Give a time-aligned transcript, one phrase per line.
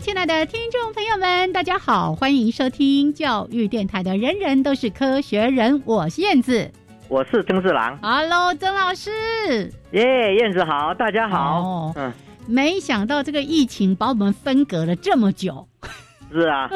[0.00, 6.70] 亲爱的听众朋友们，大家好，欢迎收听教育电台的《人人都是科学人》，我是燕子，
[7.06, 7.98] 我是曾志郎。
[8.00, 9.10] Hello，曾老师，
[9.90, 11.60] 耶，燕子好，大家好。
[11.60, 12.10] 哦，嗯，
[12.48, 15.68] 没想到这个疫情把我们分隔了这么久。
[16.32, 16.70] 是啊，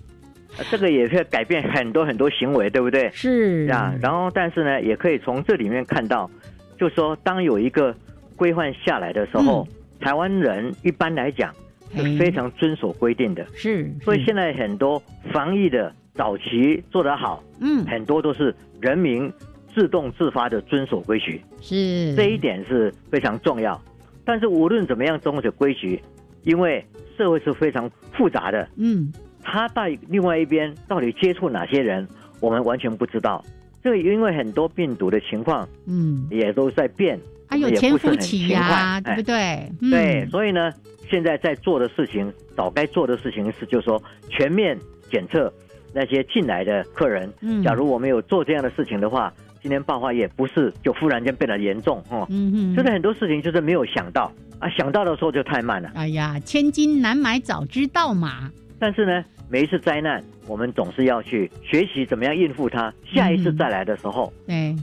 [0.70, 3.10] 这个也是改变很多很多行为，对不对？
[3.14, 6.30] 是啊，然后但是呢，也可以从这里面看到，
[6.78, 7.96] 就说当有一个
[8.36, 9.66] 规范下来的时候，
[10.00, 11.50] 台湾人一般来讲。
[11.94, 19.32] 是非常遵守规定的，是，所以现在很多防疫的早期做得好，嗯，很多都是人民
[19.74, 23.80] 自动自发的遵守规矩，是，这一点是非常重要。
[24.24, 26.00] 但是无论怎么样遵守规矩，
[26.42, 26.84] 因为
[27.16, 32.06] 社会是非常复杂的，嗯，他在另外一边到底接触哪些人，
[32.40, 33.44] 我们完全不知道。
[33.82, 37.18] 这个因为很多病毒的情况，嗯，也都在变，
[37.48, 39.70] 还有潜伏期呀，对不对？
[39.90, 40.72] 对，所以呢。
[41.10, 44.78] 现在在做的事情，早该做的事情是，就是说全面
[45.10, 45.50] 检测
[45.94, 47.32] 那些进来的客人。
[47.40, 49.32] 嗯，假如我们有做这样的事情的话，
[49.62, 52.26] 今天爆发也不是就忽然间变得严重哦。
[52.28, 55.90] 嗯嗯，就是很多事情就是没有想到啊，想到的时候就太慢了。
[55.94, 58.52] 哎呀，千金难买早知道嘛。
[58.78, 62.92] 但是呢，每一次灾难，我们总是要去学习怎么样应付它。
[63.10, 64.76] 下一次再来的时候，对，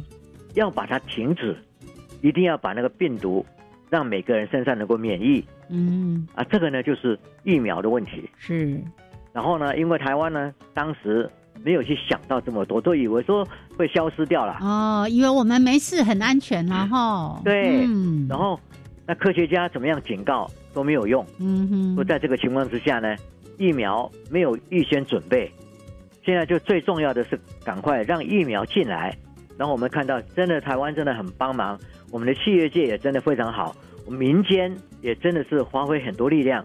[0.55, 1.55] 要把它停止，
[2.21, 3.45] 一定要把那个病毒。
[3.87, 8.81] 让每个人身上能够免疫，嗯啊，这个呢就是疫苗的问题是。
[9.31, 11.29] 然后呢，因为台湾呢当时
[11.63, 17.39] 没有去想到这么多，都以为说会消失掉了哦，以为我们没事很安全了哈。
[17.45, 17.87] 对，
[18.27, 18.59] 然后
[19.05, 21.95] 那科学家怎么样警告都没有用，嗯哼。
[21.95, 23.15] 说在这个情况之下呢，
[23.59, 25.49] 疫苗没有预先准备，
[26.25, 29.15] 现在就最重要的是赶快让疫苗进来。
[29.57, 31.79] 然后我们看到，真的台湾真的很帮忙，
[32.15, 33.75] 我们的企业界也真的非常好。
[34.07, 36.63] 民间也真的是发挥很多力量，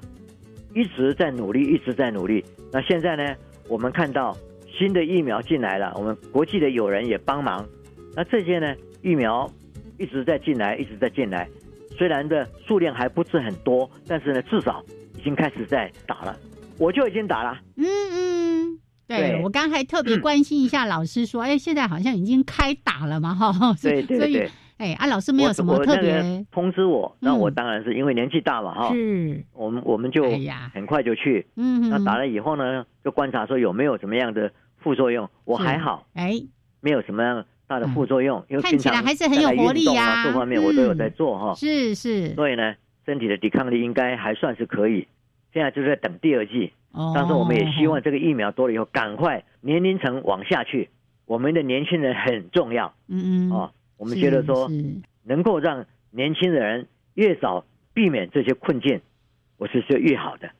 [0.76, 2.44] 一直在努力，一直在努力。
[2.72, 3.34] 那现在呢，
[3.68, 4.36] 我们看到
[4.78, 7.66] 新的疫苗进来了，我们国际的友人也帮忙。
[8.14, 8.72] 那这些呢，
[9.02, 9.50] 疫苗
[9.98, 11.48] 一直在进来，一直在进来。
[11.98, 14.80] 虽然的数量还不是很多，但是呢，至少
[15.18, 16.38] 已经开始在打了。
[16.78, 17.58] 我就已经打了。
[17.76, 18.78] 嗯嗯，
[19.08, 23.74] 对我刚才特别关心一下老师说，哎，现在好像已经开打了嘛，哈。
[23.82, 24.48] 对对对。
[24.80, 30.24] 哎，啊，老师没有什么特别通知我，那我当然是因为年纪大嘛，哈，是，我们我们就
[30.72, 36.32] 很快就去，嗯，那打了以后呢，就观察说有没有什么样的副作用，我还好，哎，
[36.80, 42.74] 没有什么样大的副作用，因为看起来还是很有活力呀，各方面我都有在做哈，是是，所以呢，
[43.04, 45.06] 身体的抵抗力应该还算是可以，
[45.52, 46.72] 现在就是在等第二季，
[47.14, 50.88] 但是我们也希望这个疫苗多了以后，赶快年龄层往下去，
[51.26, 53.70] 我们的年轻人很重要，嗯嗯，哦。
[54.00, 54.66] 我们觉得说，
[55.24, 58.98] 能够让年轻人越早避免这些困境，
[59.58, 60.50] 我是说越好的，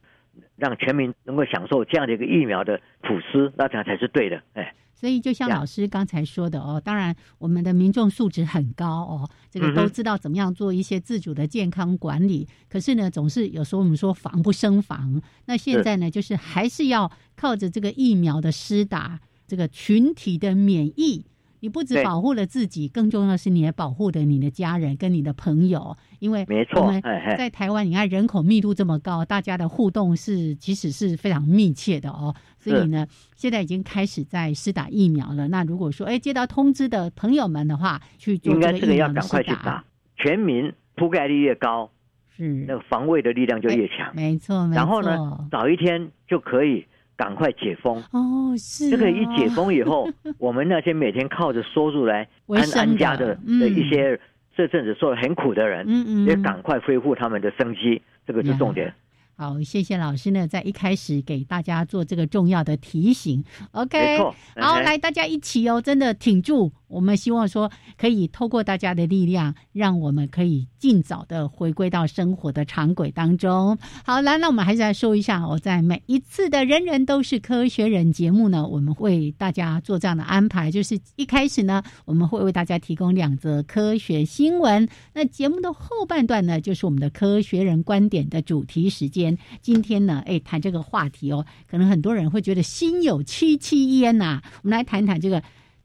[0.56, 4.43] 让全民能够享受这样的一个疫苗的普施，那这样才是对的。
[4.53, 12.47] 哎，所以就像老师刚才说的哦，当然我们的民众素质很高哦，这个都知道怎么样做一些自主的健康管理。
[12.69, 15.19] 可是呢，总是有时候我们说防不胜防。
[15.47, 21.25] 那现在呢，就是还是要靠着这个疫苗的施打，这个群体的免疫。
[21.61, 26.93] 你不止保护了自己，更重要是你也保护的你的家人跟你的朋友，因为没错，
[27.37, 32.35] 在台湾，你看人口密度这么高，大家的互动是其实是非常密切的哦。
[32.59, 35.49] 所以呢，现在已经开始在施打疫苗了。
[35.49, 39.85] 那如果说哎接到通知的朋友们的话，去做这个疫苗的施打，
[40.17, 41.91] 全民覆盖率越高，
[42.37, 44.15] 是那个防卫的力量就越强。
[44.15, 44.77] 没错，没错。
[44.77, 46.87] 然后呢，早一天就可以。
[47.20, 48.56] 赶快解封哦！
[48.56, 50.08] 是这个一解封以后，
[50.40, 54.19] 我们那些每天靠着收入来安安家的的一些
[54.56, 58.94] 这阵子受很苦的人，嗯嗯，也赶快恢复他们的生机，这个是重点。
[59.37, 63.44] 好，谢谢老师呢，在一开始给大家做这个重要的提醒。
[63.73, 64.19] OK，
[64.56, 66.73] 好，来大家一起哦，真的挺住。
[66.90, 73.78] 我们希望说，可以透过大家的力量，让我们可以尽早的回归到生活的常轨当中。
[74.04, 84.88] 好，来，那我们还是来说一下，我在每一次的《人人都是科学人》节目呢，我们为大家做这样的安排，就是一开始呢，我们会为大家提供两则科学新闻。
[85.14, 89.38] 那节目的后半段呢，就是我们的科学人观点的主题时间。
[89.62, 94.42] 今天呢，哎，谈这个话题哦，可能很多人会觉得心有戚戚焉呐。
[94.62, 95.40] 我们来谈谈这个。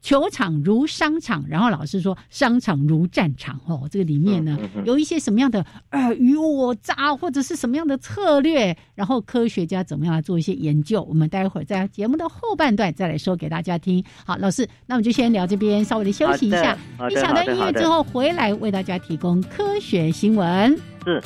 [0.05, 4.55] 球场如商场，然后老师说商场如战场哦，这个里面呢
[4.85, 14.05] 有一些什么样的尔虞我诈，或者是什么样的策略，然后科学家怎么样来做一些研究，我们待会儿在节目的后半段再来说给大家听。
[14.23, 16.77] 好，老师，那我们就先聊这边，稍微的休息一下，
[17.09, 20.77] 一小段音乐之后回来为大家提供科学新闻。
[21.03, 21.19] 是。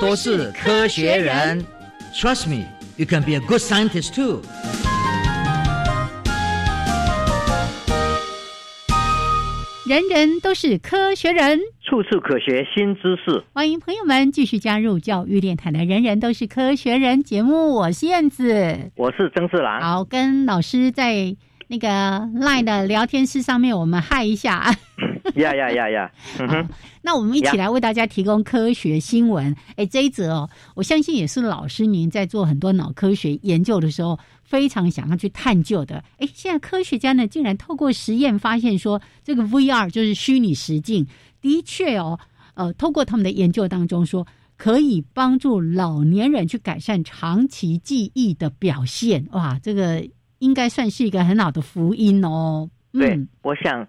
[0.00, 1.64] 都是科学人
[2.14, 2.64] ，Trust me,
[2.96, 4.42] you can be a good scientist too。
[9.86, 13.44] 人人都是科学人，处处可学新知识。
[13.52, 17.74] 欢迎朋友们继续加入教育电台的《人人都是科学人》节目。
[17.74, 19.80] 我是燕子，我是曾志兰。
[19.80, 21.36] 好，跟老师在
[21.68, 24.74] 那个 Line 的聊天室上面，我们嗨一下。
[25.36, 26.12] 呀呀呀呀！
[27.02, 29.54] 那我们一起来为大家提供科学新闻。
[29.76, 36.02] 哎，这一则哦，我相信也是老师您在做很多脑科学研究的时候非常想要去探究的。
[36.18, 41.06] 哎，现在科学家呢竟然透过实验发现说，这个 VR 就是虚拟实境，
[41.40, 42.18] 的确哦，
[42.54, 44.26] 呃，透过他们的研究当中说，
[44.56, 49.26] 可以帮助老年人去改善长期记忆的表现。
[49.32, 50.06] 哇，这个
[50.38, 52.70] 应该算是一个很好的福音哦。
[52.92, 53.86] 对，我想。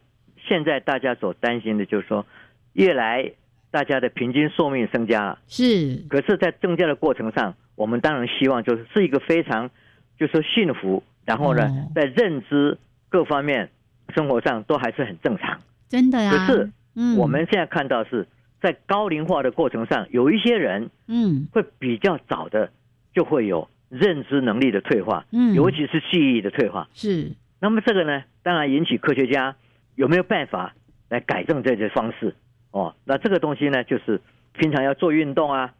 [0.47, 2.25] 现在大家所担心的就是说，
[2.73, 3.31] 越来
[3.71, 6.03] 大家的平均寿命增加了，是。
[6.09, 9.69] 可是，在增加的过程上，我们当然希望就是是一个非常，
[10.17, 12.77] 就说幸福，然后呢，在认知
[13.09, 13.69] 各方面、
[14.15, 15.59] 生活上都还是很正常。
[15.89, 16.31] 真的呀。
[16.31, 18.27] 可是，嗯，我们现在看到是
[18.61, 22.71] 在高龄化的过程上，有一些人，嗯，会比较早的
[23.13, 26.87] 就会有认知能力的退化，嗯，尤其是记忆的退化。
[26.93, 27.31] 是。
[27.59, 29.55] 那么这个呢，当然引起科学家。
[29.95, 30.75] 有没有办法
[31.09, 32.35] 来改正这些方式？
[32.71, 34.21] 哦，那这个东西呢，就是
[34.53, 35.73] 平常要做运动啊，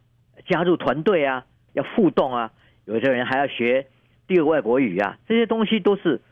[0.46, 1.44] 加入团队啊，
[1.74, 2.52] 要互动啊，
[2.86, 3.86] 有些人还要学
[4.26, 6.22] 第二外国语啊，这些东西都是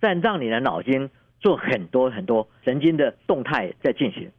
[0.00, 1.10] 在让你的脑筋
[1.40, 4.30] 做很多很多神经的动态在进行。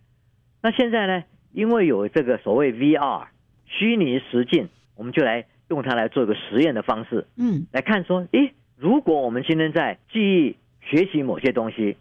[0.61, 3.25] 那现在呢，因为有这个所谓 VR
[3.65, 11.97] 虚拟实境，我们就来用它来做一个实验的方式，嗯，来看说，诶，如果我们今天在记忆学习某些东西。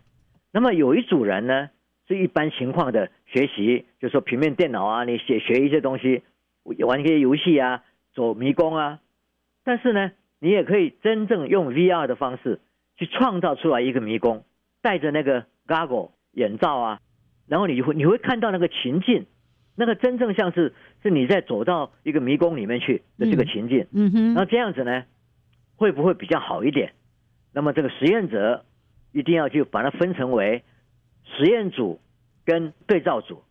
[0.55, 1.69] 那么有一组人呢，
[2.07, 6.23] 是一般情况的学习，就说平面电脑啊，你写学一些东西，
[6.87, 7.83] 玩一些游戏啊，
[8.15, 9.01] 走迷宫啊。
[9.65, 12.61] 但是呢，你也可以真正用 VR 的方式
[12.97, 14.45] 去创造出来一个迷宫，
[14.81, 17.01] 带着那个 goggle 眼罩啊，
[17.49, 19.27] 然后你会你会看到那个情境，
[19.75, 23.89] 那个真正像是是你在走到一个迷宫里面去的这个情境。
[23.93, 24.35] 嗯哼。
[24.35, 25.03] 那这样子呢，
[25.75, 26.93] 会不会比较好一点？
[27.53, 28.65] 那么这个实验者
[29.15, 30.63] 一定要去把它分成为。
[31.37, 31.99] 实验组
[32.45, 33.43] 跟对照组，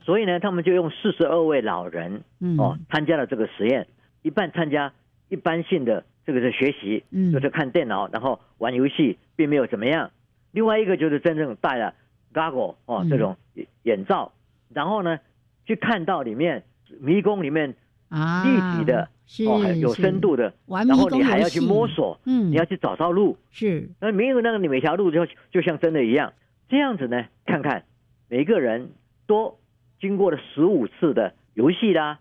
[0.00, 2.22] 所以呢，他们就用四十二位老人
[2.56, 3.86] 哦参加了这个实验，
[4.22, 4.94] 一半参加
[5.28, 10.10] 一般性的这个是学习，就是看电脑，然后玩游戏，并没有怎么样。
[10.52, 11.94] 另外一个就是真正戴了
[12.32, 13.36] goggle 哦这种
[13.82, 14.32] 眼罩，
[14.72, 15.20] 然后呢
[15.66, 16.64] 去看到里面
[16.98, 17.76] 迷宫里面啊
[18.08, 19.08] 立体的
[19.48, 26.32] 哦有深度的，然后你还要去摸索，嗯，你要去找到路，是那没有那个你每条路就就像真的一样。
[26.68, 27.84] 这样子呢，看看
[28.28, 28.90] 每个人
[29.26, 29.58] 都
[30.00, 32.20] 经过了十五次的游戏啦，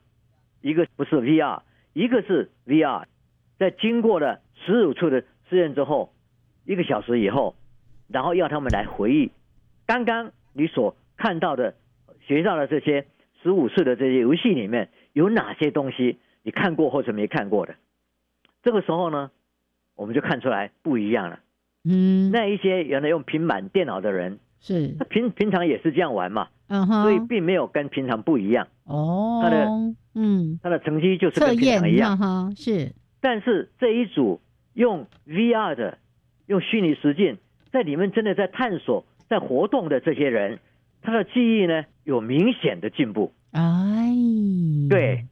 [0.62, 1.62] 一个不是 VR，
[1.94, 3.06] 一个是 VR，
[3.58, 6.14] 在经过了十五次的试验之后，
[6.66, 7.56] 一个小时以后，
[8.08, 9.32] 然后要他们来回忆
[9.86, 11.76] 刚刚你所看到的
[12.28, 13.06] 学到的这些
[13.42, 17.76] 十五次的这些游戏里面有哪些东西你看过或者没看过的，
[18.62, 19.32] 这个时候呢，
[19.96, 21.40] 我们就看出来不一样了。
[21.86, 29.40] 嗯，那一些原来用平板电脑的人，是他平平常也是这样玩嘛，嗯哼，所以并没有跟平常不一样哦。
[29.42, 29.66] 他的
[30.16, 32.92] 嗯，他的成绩就是跟平常一样哈，是。
[33.22, 34.42] 但是这一组
[34.74, 35.98] 用 VR 的，
[36.48, 37.38] 用虚拟实境，
[37.72, 40.60] 在里面真的在探索、在活动的这些人，
[41.02, 43.32] 他的记忆呢有明显的进步。
[43.56, 44.14] 哎，
[44.90, 45.26] 对，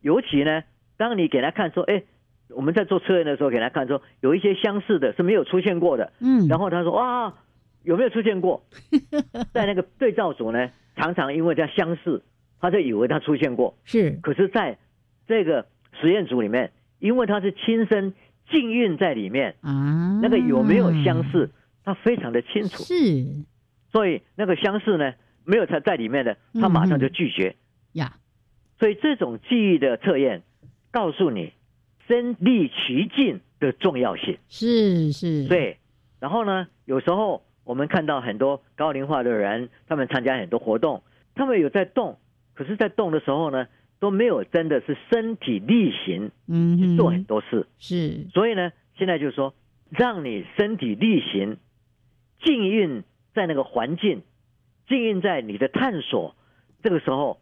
[0.00, 0.62] 尤其呢，
[0.96, 2.02] 当你给他看说，哎。
[2.52, 7.32] 我们在做测验的时候，给他看说有一些相似的是没有出现过的，嗯，然后他说哇，
[7.84, 8.64] 有没有出现过？
[9.54, 12.24] 在那个对照组呢，常常因为它相似，
[12.60, 14.18] 他就以为他出现过，是。
[14.20, 14.76] 可是在
[15.28, 15.66] 这个
[16.00, 18.14] 实验组里面，因为他是亲身
[18.50, 21.52] 浸孕在里面啊，那个有没有相似，
[21.84, 23.24] 他非常的清楚，是。
[23.92, 27.54] 所以那个相似呢，没有他在里面的，他马上就拒绝
[27.92, 28.16] 呀。
[28.78, 30.42] 所以这种记忆的测验
[30.90, 31.52] 告诉你。
[32.08, 35.78] 身历其境的重要性是是，对。
[36.18, 41.04] 然后呢，有时候我们看到很多高龄化的人，他们参加很多活动，
[41.36, 42.18] 他们有在动，
[42.54, 43.68] 可是，在动的时候呢，
[44.00, 47.68] 都没有真的是身体力行，嗯，去做很多事。
[47.78, 48.26] 是。
[48.32, 49.54] 所以呢，现在就是说，
[49.90, 51.58] 让你身体力行，
[52.42, 53.04] 浸运
[53.34, 54.22] 在那个环境，
[54.88, 56.34] 浸运在你的探索，
[56.82, 57.40] 这个时候，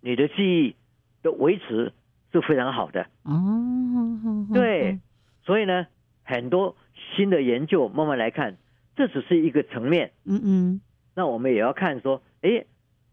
[0.00, 0.76] 你的记忆
[1.22, 1.92] 的维持。
[2.32, 3.04] 是非常好的。
[3.24, 5.00] 哦，对，
[5.42, 5.88] 所以呢，
[6.22, 6.76] 很多
[7.16, 8.56] 新的研究慢慢来看，
[8.94, 10.80] 这只是一个层面，嗯嗯，
[11.16, 12.66] 那我们也要看说，哎，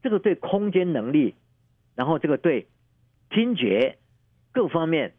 [0.04, 1.34] 这个对空间能力，
[1.96, 2.68] 然后这个对
[3.32, 3.98] 听觉
[4.52, 5.16] 各方面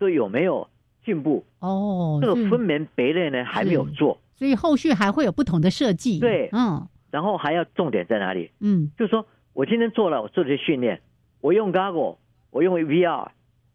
[0.00, 0.68] 都有没有
[1.04, 1.46] 进步？
[1.60, 2.18] 哦？
[2.20, 8.50] 这个分门别类呢还没有做，所以后续还会有不同的设计，对，嗯，然后还要重点在哪里？
[8.58, 9.24] 嗯，就是说
[9.58, 11.00] 我今天做了我做这些训练，
[11.40, 12.18] 我用 Goggle。
[12.50, 13.28] 我用 VR，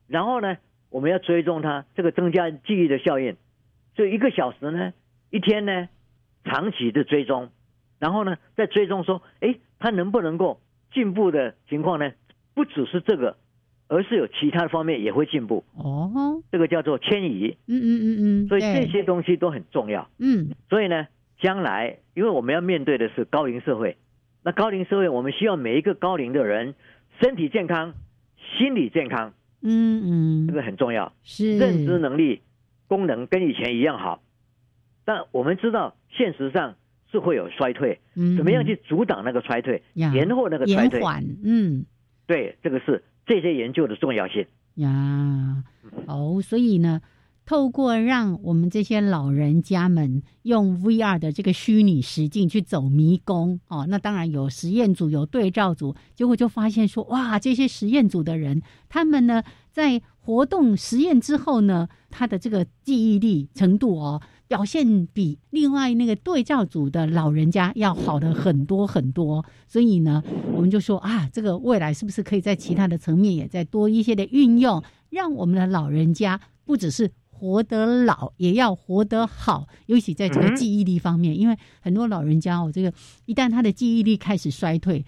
[0.08, 0.58] 然后呢，
[0.90, 3.36] 我们要追踪它，这个增加记忆的效应。
[3.96, 4.94] 所以一个小时呢，
[5.30, 5.90] 一天呢，
[6.46, 7.50] 长期的追踪，
[8.00, 10.60] 然后呢，再追踪说，哎，它能不能够
[10.94, 12.14] 进步的情况呢？
[12.56, 13.36] 不只是这个，
[13.90, 15.66] 而是有其他方面也会进步。
[15.76, 17.58] 哦，这个叫做迁移。
[17.68, 18.48] 嗯嗯嗯嗯。
[18.48, 20.10] 所以这些东西都很重要。
[20.18, 20.50] 嗯。
[20.70, 21.08] 所以呢，
[21.42, 23.98] 将来因为我们要面对的是高龄社会，
[24.44, 26.76] 那高龄社会我们需要每一个高龄的人
[27.22, 27.94] 身体健康。
[28.60, 31.14] 心理健康，嗯嗯，这个很重要。
[31.24, 32.42] 是认知能力
[32.88, 34.22] 功能跟以前一样好，
[35.06, 36.76] 但我们知道现实上
[37.10, 38.00] 是会有衰退。
[38.16, 41.02] 嗯，怎么样去阻挡那个衰退，延后那个衰退？
[41.44, 41.86] 嗯，
[42.28, 44.46] 对，这个是这些研究的重要性。
[44.76, 45.64] 呀，
[46.06, 47.02] 哦，所以呢。
[47.46, 69.44] 透过让我们这些老人家们用 VR 的这个虚拟实境去走迷宫哦，那当然有实验组有对照组，结果就发现说，哇，这些实验组的人，他们呢在活动实验之后呢，他的这个记忆力程度哦，表现比另外那个对照组的老人家要好的很多很多。
[69.68, 70.24] 所以呢，
[70.54, 77.12] 我们就说啊，这个未来是不是可以在其他的层面也再多一些的运用，让我们的老人家不只是。
[77.36, 82.94] 活得老也要活得好，尤其在这个记忆力方面，因为很多老人家哦，这个
[83.26, 85.04] 一旦他的记忆力开始衰退，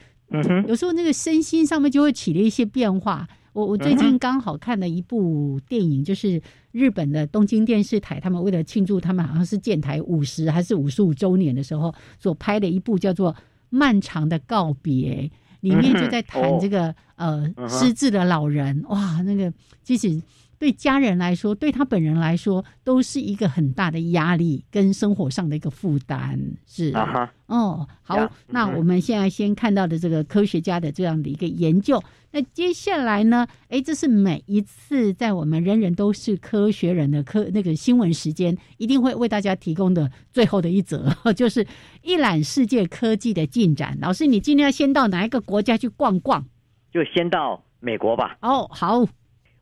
[0.68, 3.26] 有时候那个身心上面就会起了一些变化。
[3.54, 6.42] 我我最近刚好看了一部电影，就是
[6.74, 13.32] 日本的东京电视台，他们为了庆祝他们好像是建台五十还是五十五周年的时候，所拍的一部叫做
[13.70, 15.22] 《漫长的告别》，
[15.62, 19.54] 里面就在谈这个呃失智的老人，哇，那个
[19.84, 20.22] 其实。
[20.58, 26.40] 对家人来说，对他本人来说，都是一个很大的压力跟生活上的一个负担。
[26.66, 33.48] 是啊哈，哦，好，那我们现在先看到的这个科学家的这样的一个研究，那接下来呢？
[33.70, 41.66] 哎，这是每一次在我们人人都是科学人的科那个新闻时间，一定会为大家提供的最后的一则， 就是
[42.02, 43.98] 一览世界科技的进展。
[44.02, 46.46] 老师，你今天要先到哪一个国家去逛逛？
[46.92, 48.38] 就先到美国吧。
[48.42, 49.06] 哦，好。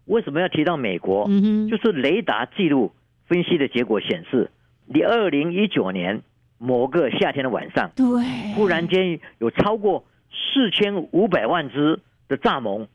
[0.05, 1.27] 为什么要提到美国？
[1.69, 2.91] 就是雷达记录
[3.25, 4.51] 分析的结果显示，
[4.85, 6.21] 你二零一九年
[6.57, 8.05] 某个夏天的晚上，对，
[8.55, 12.87] 忽然间有超过四千五百万只的蚱蜢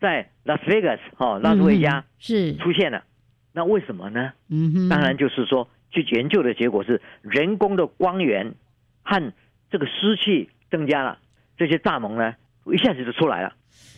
[0.00, 3.04] 在拉斯维加斯哈拉斯维加是出现了。
[3.52, 4.32] 那为什么呢？
[4.48, 8.54] 嗯哼，当然就是说，去研究的结果是人工的光源
[9.02, 9.32] 和
[9.70, 11.18] 这个湿气增加了，
[11.56, 12.34] 这些蚱蜢呢
[12.66, 13.52] 一下子就出来了。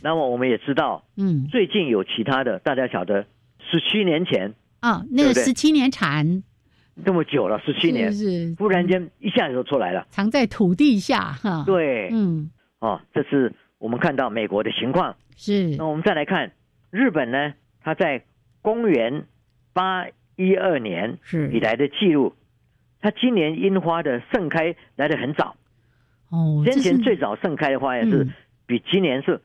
[0.04, 3.24] 那么我们也知道，嗯，最近有其他的，大家晓得，
[3.58, 6.42] 十七年前啊，那个十七年蝉，
[7.06, 15.74] 这么久了，十七年，是忽然间一下子就出来了，藏在土地下，哈，对，嗯，哦，这是我们看到美国的情况，是。
[15.78, 16.52] 那我们再来看
[16.90, 18.22] 日本呢，它在
[18.60, 19.24] 公元
[19.72, 20.06] 八
[20.36, 21.50] 一二年是。
[21.50, 22.34] 以来的记录，
[23.00, 25.56] 它今年樱花的盛开来的很早，
[26.28, 28.28] 哦，先前最早盛开的花也是
[28.66, 29.40] 比今年是。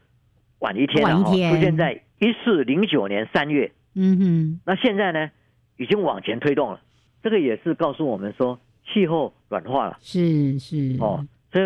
[0.60, 3.72] 晚一天了哈，出现在一四零九年三月。
[3.96, 5.32] 嗯哼，那现在呢，
[5.78, 6.80] 已经往前推动了。
[7.24, 9.98] 这个也是告诉我们说，气候软化了。
[10.00, 11.66] 是是哦，所以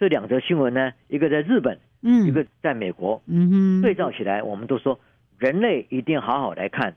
[0.00, 3.22] 这两则新闻呢，一个在日本，嗯，一个在美国。
[3.26, 4.98] 嗯哼，对照起来，我们都说
[5.36, 6.96] 人类一定好好来看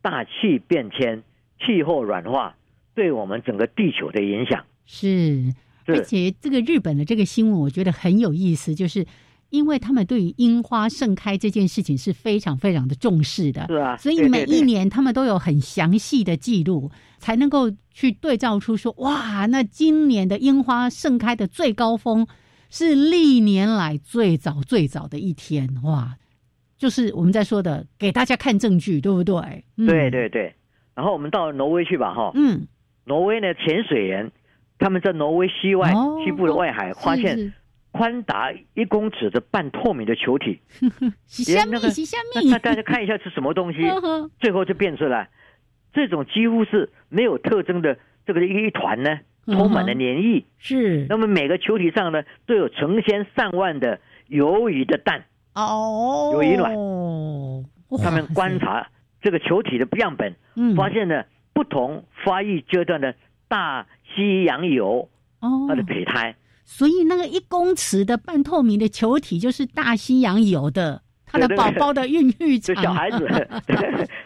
[0.00, 1.22] 大气变迁、
[1.60, 2.56] 气候软化
[2.94, 4.64] 对我们整个地球的影响。
[4.86, 5.52] 是，
[5.86, 9.06] 而且这个日本的这个新闻，我觉得很有意思，就是。
[9.50, 22.26] 因为他们对于樱花盛开这件事情是非常非常的重视的，是啊，所以每一年他们都有很详细的记录，才能够去对照出说，哇，那今年的樱花盛开的最高峰
[22.70, 26.16] 是历年来最早最早的一天，哇，
[26.76, 29.64] 就是我们在说的，给大家看证据，对不对？
[29.76, 30.52] 对对对。
[30.94, 32.66] 然后我们到挪威去吧，哈，嗯，
[33.04, 34.32] 挪威呢，潜水员
[34.78, 35.92] 他们在挪威西外
[36.24, 37.52] 西部的外海发现。
[37.96, 40.60] 宽达一公尺的半透明的球体，
[41.48, 41.88] 连那个
[42.50, 43.78] 那大家看一下是什么东西，
[44.38, 45.30] 最后就变出来，
[45.94, 50.44] 这种几乎是没有特征的这个一一团呢，充满了粘液。
[50.58, 55.24] 是，那么每个球体上呢都有成千上万的鱿鱼的蛋。
[55.54, 56.74] 哦，鱿鱼卵。
[58.02, 58.88] 他们观察
[59.22, 60.34] 这个球体的样本，
[60.76, 63.14] 发现呢不同发育阶段的
[63.48, 65.08] 大西洋鱿
[65.66, 66.36] 它的胚胎。
[66.68, 73.20] 所以那个一公尺的半透明的球体就是大西洋有的，它的宝宝的孕育场，就小孩子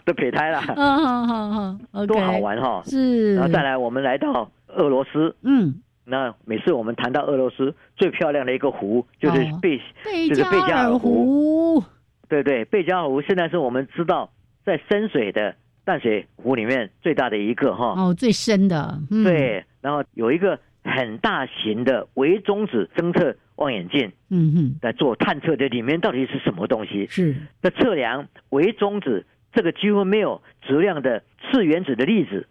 [0.03, 0.59] 的胚胎了。
[0.75, 2.81] 嗯，好好好，多好玩哈！
[2.83, 5.35] 是，然后再来，我们来到俄罗斯。
[5.43, 9.79] 嗯，那每次我们谈到俄罗斯最漂亮的一个湖，就是贝，
[10.27, 11.81] 就是贝加尔湖。
[12.27, 14.27] 对对，贝加尔湖现在是我们知道
[14.65, 17.93] 在深水的淡水湖里面最大的一个哈。
[17.95, 18.99] 哦，最深的。
[19.23, 20.57] 对，然后有一个。
[20.83, 27.05] 很大型的微中子侦测望远镜，嗯哼，来做探测的里面到底是什么东西？
[27.07, 32.47] 是在测量微中子这个几乎没有质量的次原子的粒子，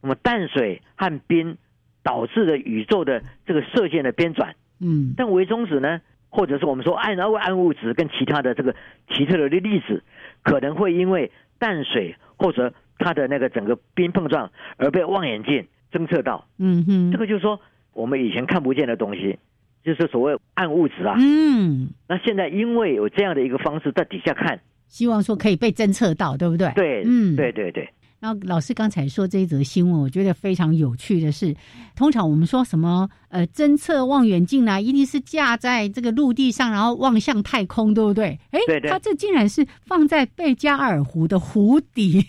[0.00, 1.58] 那么淡水和冰
[2.02, 8.74] 导致的宇宙的这个射线的编转，嗯，但微中子呢，或者是我们说暗暗物质跟其他的这个
[9.10, 10.02] 奇特的粒子，
[10.42, 15.66] 可能会因为淡水或者它的那个整个冰碰撞而被望远镜。
[15.92, 17.60] 侦测到，嗯哼，这个就是说
[17.92, 19.38] 我们以前看不见的东西，
[19.84, 21.14] 就是所谓暗物质啊。
[21.18, 26.72] 嗯，那现在因为有这样的一个方式在底下看，希望说可以被侦测到，对不对？
[26.74, 27.88] 对，嗯，对对对。
[28.20, 31.52] 然后老师刚才说这一则新闻，我觉得非常有趣的是，
[31.96, 38.38] 通常我们说什么呃侦测望远镜啊，一定是架在这个陆地上，然后望向太空，对不对？
[38.52, 42.24] 哎，它这竟然是放在贝加尔湖的湖底。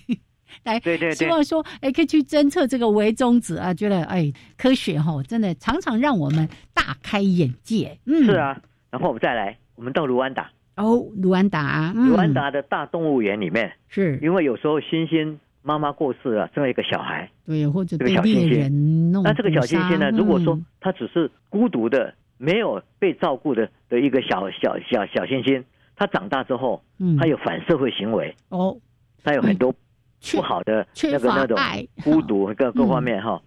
[0.63, 7.97] 来，对对对，希望说，哎，可以去侦测这个微中子啊，觉得哎，科学哈，真的常常让我们大开眼界。
[8.05, 8.61] 嗯，是啊。
[8.91, 10.51] 然后我们再来，我们到卢安达。
[10.75, 25.63] 哦，卢安达，卢安达的大动物园里面，是因为有时候星星妈妈过世了，生了一个小孩，对，或者这个小猩猩弄，那这个小猩猩呢，如果说它只是孤独的、没有被照顾的的一个小小小小猩猩，
[25.95, 28.75] 它长大之后，嗯，它有反社会行为，哦，
[29.23, 29.73] 它有很多。
[30.31, 31.57] 不好的那个那种
[32.03, 33.41] 孤独各各方面哈，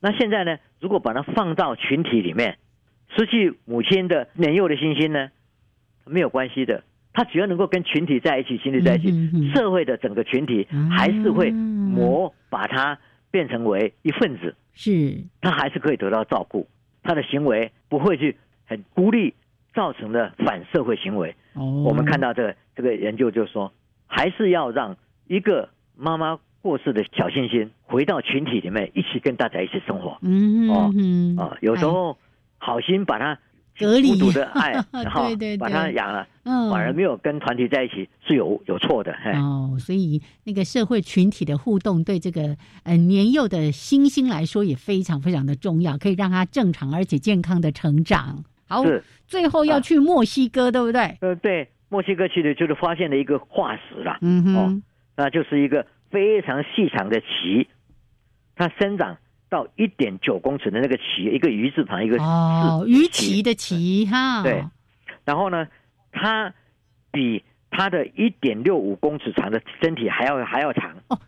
[0.00, 0.58] 那现在呢？
[0.80, 2.58] 如果把它放到群体里面，
[3.16, 5.30] 失去母亲的年幼的心心呢，
[6.04, 6.84] 没有关系的。
[7.12, 12.96] 他只要能够跟群体在一起，群体在一起，社会的整个群体还是会磨把他
[13.32, 16.68] 变成为一份子，是，他还是可以得到照顾，
[17.02, 19.34] 他的行为不会去很孤立
[19.74, 21.34] 造成的反社会行为。
[21.54, 23.72] 哦，我们看到这个这个研究就说，
[24.06, 30.16] 还是要让一个妈妈过世的小星星回到群体里面，一起跟大家一起生活。
[30.22, 30.92] 嗯哦
[31.42, 32.16] 啊，有时候
[32.58, 33.38] 好心把它。
[33.80, 39.12] 隔离孤独的爱， 然后把它养了，反而没有跟团体在一起是有有错的。
[39.34, 48.42] 哦，所以那个社会群体的互动，对这个呃年幼的星星来说也非常非常的重要，可以让他正常而且健康的成长。
[48.66, 48.82] 好，
[49.28, 51.16] 最后要去墨西哥，对不对？
[51.20, 54.18] 呃，对，墨西哥去的就是发现了一个化石了。
[54.22, 54.82] 嗯哼，
[55.18, 57.66] 那就是一个非常细长的鳍，
[58.56, 59.18] 它生长。
[59.50, 64.42] 到一点九公尺的那个鳍，一个鱼字旁，一个哦，鱼鳍的鳍哈。
[64.42, 64.62] 对，
[65.24, 65.66] 然后呢，
[66.12, 66.52] 它
[67.10, 71.18] 比它的一点六五公尺长的身体还要还要长哦。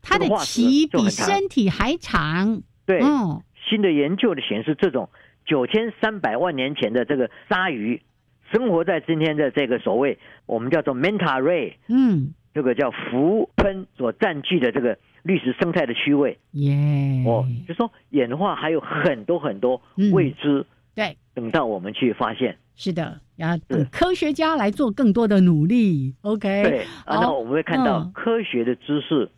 [0.00, 2.62] 它的鳍比身体还长。
[2.86, 3.02] 对，
[3.68, 5.10] 新的研究的显示，这种
[5.44, 8.00] 九千三百万年前的这个鲨鱼，
[8.50, 14.98] 生活在今天的这个所谓我们叫做 manta ray，嗯，这个叫浮喷所占据的这个。
[15.24, 16.72] 绿石生态的区位，耶，
[17.26, 29.28] 哦，就说演化还有很多很多未知，对，等到我们去发现，是的，要等科学家来做更多的努力，OK，对，然后我们会看到科学的知识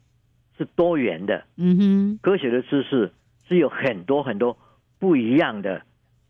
[0.56, 3.10] 是多元的，嗯哼，科学的知识
[3.48, 4.56] 是有很多很多
[5.00, 5.82] 不一样的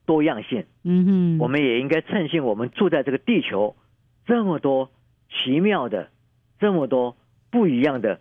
[0.06, 3.76] 多样性，嗯哼，我们也应该庆幸我们住在这个地球，
[4.24, 4.90] 这么多
[5.28, 6.08] 奇妙的，
[6.60, 7.16] 这么多
[7.50, 8.20] 不一样的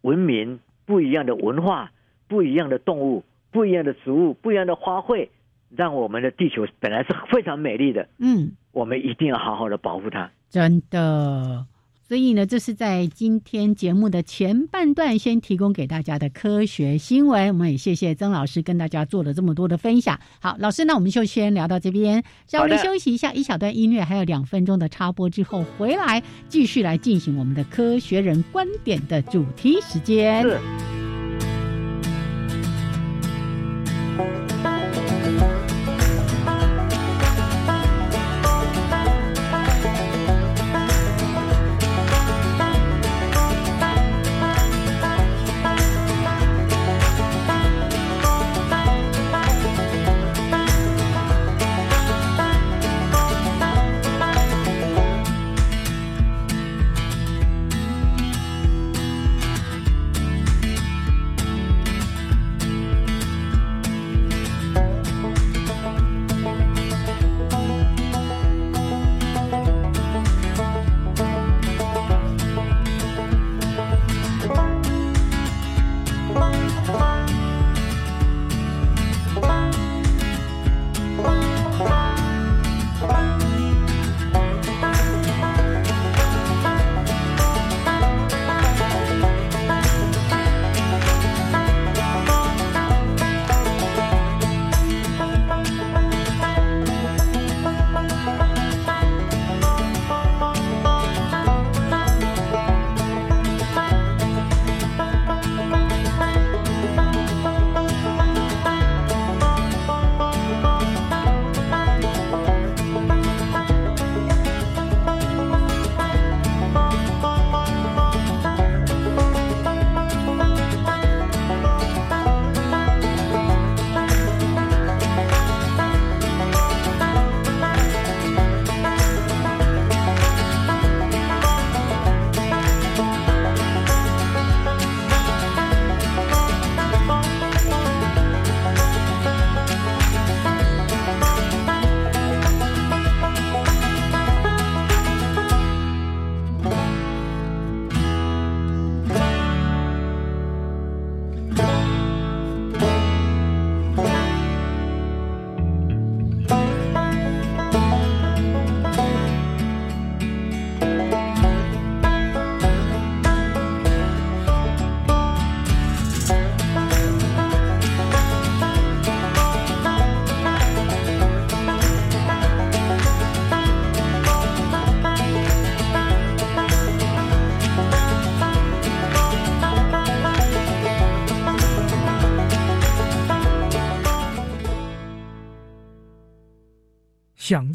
[0.00, 0.60] 文明。
[0.84, 1.92] 不一样的文化，
[2.26, 5.28] 不一样的动物，不一样的植物，不一样的花卉，
[5.70, 8.08] 让我们的地球本来是非常美丽的。
[8.18, 10.28] 嗯，我们一定要好好的保护它。
[10.50, 11.64] 真的。
[12.12, 17.48] 所以呢，这是在今天节目的前半段先提供给大家的科学新闻。
[17.48, 20.20] 我们也谢谢曾老师跟大家做了这么多的分享。
[20.38, 30.42] 好，老师，那我们就先聊到这边，稍微休息一下，一小段音乐，还有两分钟的插播之后，回来继续来进行我们的科学人观点的主题时间。
[30.42, 30.91] 想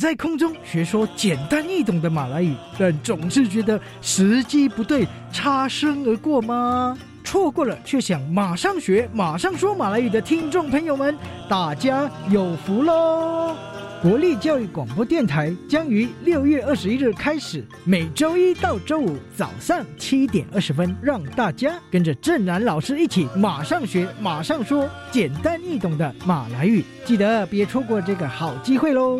[0.07, 6.97] 在空中学说简单易懂的马来语，但总是觉得时机不对，擦身而过吗？
[7.25, 11.13] 错过了却想马上学、马上说马来语的听众朋友们，
[11.49, 13.53] 大家有福喽！
[14.01, 29.19] 国立教育广播电台将于六月二十一日开始，每周一到周五早上七点二十分，让大家跟着郑南老师一起马上学、马上说简单易懂的马来语，记得别错过这个好机会喽！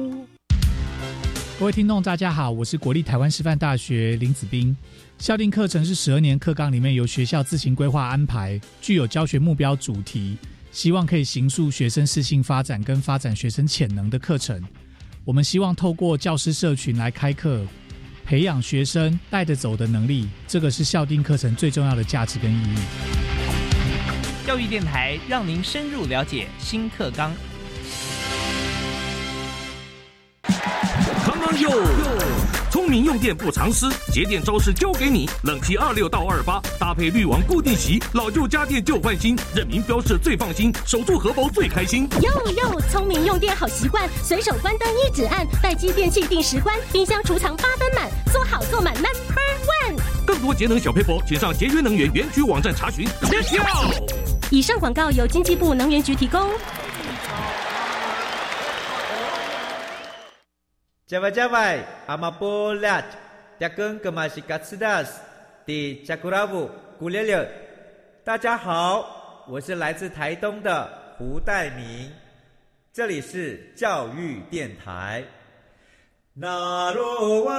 [1.59, 4.77] 各位听众，大家好，我是国立台湾师范大学林子斌。
[5.17, 10.37] 校定课程是十二年课纲里面由学校自行规划安排，具有教学目标主题。
[10.71, 14.63] 希望可以形塑学生适性发展跟发展学生潜能的课程。
[15.25, 17.65] 我们希望透过教师社群来开课，
[18.23, 20.29] 培养学生带着走的能力。
[20.47, 22.77] 这个是校定课程最重要的价值跟意义。
[24.45, 27.33] 教育电台让您深入了解新课纲。
[31.57, 31.69] 刚刚有。
[32.69, 35.27] 聪明用电不藏私，节电招式教给你。
[35.43, 42.07] 冷气二六到二八，搭配滤网固定洗，老旧家电旧换新，认明标示最放心，守住荷包最开心。
[42.21, 49.15] 呦呦，聪明用电好习惯，随手关灯一指按，待机电器定时关，冰箱储藏八分满，做好做满 Number
[49.87, 49.99] One。
[50.25, 53.07] 更多节能小配博，请上节约能源园区网站查询。
[54.51, 56.49] 以上广告由经济部能源局提供。
[61.07, 63.01] 加外加外，阿玛波拉，
[63.57, 65.21] 扎根格玛西卡斯达斯，
[65.65, 67.49] 的加古拉布古列列。
[68.25, 70.85] 大家好，我是来自台东的
[71.17, 72.11] 胡代明，
[72.91, 75.23] 这里是教育电台。
[76.33, 77.53] 那罗哇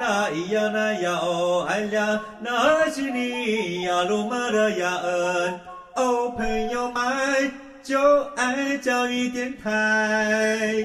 [0.00, 5.60] 那咿呀那呀哦哎呀，那是你呀鲁玛的呀恩，
[5.94, 7.52] 哦朋友们
[7.84, 10.84] 就爱教育电台。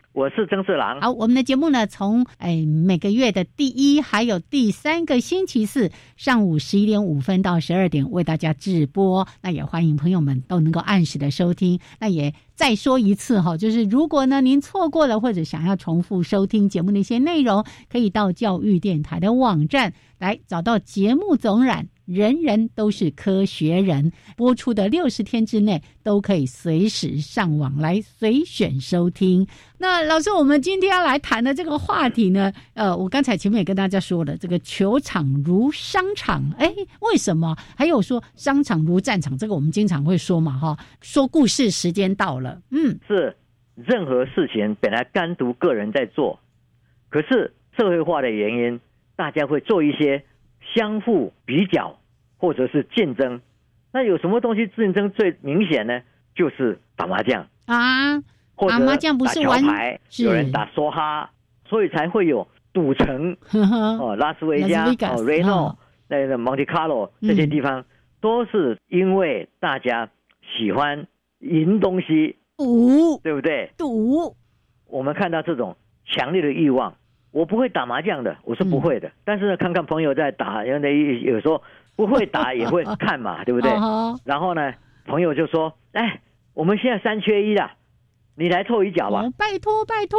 [0.13, 0.99] 我是曾四郎。
[0.99, 9.25] 好，我们的节目呢，从哎每个月的第一还有第三个星期四上午十一点五分到十二点为大家直播。
[9.41, 11.79] 那也欢迎朋友们都能够按时的收听。
[11.97, 21.87] 那也再说一次哈，就是如果呢您错过了或者想要重复收听节目的一些内容，可以到教育电台的网站来找到节目总览。
[22.05, 29.47] 人人都是科学人，播出的六十天之内都可以随时上网来随选收听。
[29.77, 37.55] 那老师，我们今天要来谈的这个话题呢，呃，我刚才前面也跟大家说了，这个球场如商场，哎，为什么？
[37.75, 43.35] 还有说商场如战场，这个我们经常会说嘛，哈，说故事时间到了，嗯，是
[43.75, 46.39] 任何事情本来单独个人在做，
[47.09, 48.79] 可是社会化的原因，
[49.15, 50.23] 大家会做一些
[50.75, 51.97] 相互比较。
[52.41, 53.39] 或者是竞争，
[53.93, 56.01] 那有什么东西竞争最明显呢？
[56.33, 57.47] 就是打麻将。
[57.67, 58.19] 啊，
[58.55, 61.29] 或者麻将不是玩牌，有人打梭哈，
[61.65, 63.37] 所以才会有赌城
[63.99, 67.85] 哦，拉斯维加哦，瑞诺那个 Monte Carlo 这些地方，
[68.19, 70.09] 都是因为大家
[70.57, 71.05] 喜欢
[71.41, 73.71] 赢东西，赌对不对？
[73.77, 74.35] 赌，
[74.87, 76.95] 我们看到这种强烈的欲望，
[77.31, 81.61] 我不会打麻将的，我是不会的，但是呢，看看朋友在打，因为有时候。
[81.93, 83.69] 不会打也会看嘛， 对不对？
[84.23, 84.73] 然后呢，
[85.05, 86.21] 朋友就说：“哎，
[86.55, 87.73] 我们现在三缺一了，
[88.33, 90.17] 你来凑一脚吧。”拜托拜托，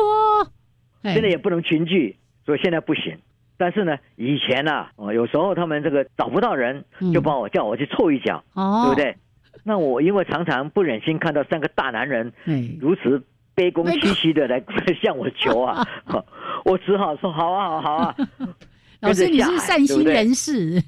[1.02, 3.18] 现在也不能群聚，所以现在不行。
[3.56, 9.16] 但是呢，以前呢，哦，有时候他们这个找不到人，就帮我叫我去凑一脚，对不对？
[9.64, 12.32] 那我因为常常不忍心看到三个大男人
[12.80, 13.22] 如此
[13.54, 14.62] 卑躬屈膝的来
[15.02, 15.86] 向我求啊，
[16.64, 18.16] 我只好说：“好啊，好好啊。
[19.00, 20.82] ”老师，你是善心人士。